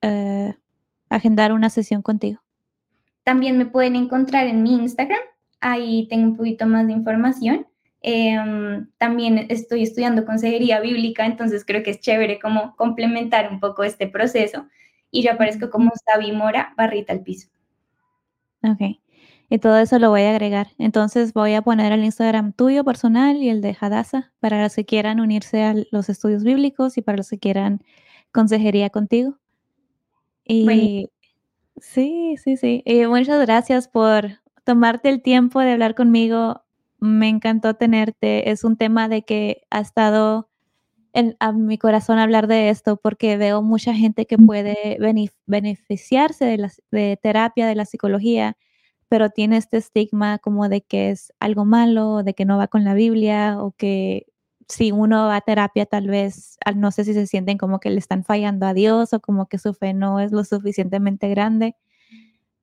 [0.00, 0.54] eh,
[1.10, 2.40] agendar una sesión contigo?
[3.22, 5.20] También me pueden encontrar en mi Instagram,
[5.60, 7.66] ahí tengo un poquito más de información.
[8.08, 13.82] Em, también estoy estudiando consejería bíblica, entonces creo que es chévere como complementar un poco
[13.82, 14.68] este proceso
[15.10, 17.48] y yo aparezco como Sabi Mora, barrita al piso.
[18.62, 19.00] Ok.
[19.48, 20.68] Y todo eso lo voy a agregar.
[20.78, 24.84] Entonces voy a poner el Instagram tuyo personal y el de Hadassah para los que
[24.84, 27.82] quieran unirse a los estudios bíblicos y para los que quieran
[28.30, 29.36] consejería contigo.
[30.44, 31.08] Y
[31.80, 32.84] sí, sí, sí.
[32.86, 36.62] Y muchas gracias por tomarte el tiempo de hablar conmigo.
[37.06, 38.50] Me encantó tenerte.
[38.50, 40.48] Es un tema de que ha estado
[41.40, 44.98] a mi corazón hablar de esto porque veo mucha gente que puede
[45.46, 48.56] beneficiarse de, la, de terapia, de la psicología,
[49.08, 52.84] pero tiene este estigma como de que es algo malo, de que no va con
[52.84, 54.26] la Biblia o que
[54.68, 57.98] si uno va a terapia tal vez, no sé si se sienten como que le
[57.98, 61.76] están fallando a Dios o como que su fe no es lo suficientemente grande.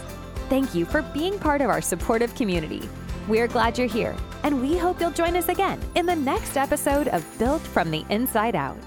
[0.48, 2.88] Thank you for being part of our supportive community.
[3.28, 7.08] We're glad you're here, and we hope you'll join us again in the next episode
[7.08, 8.78] of Built from the Inside Out.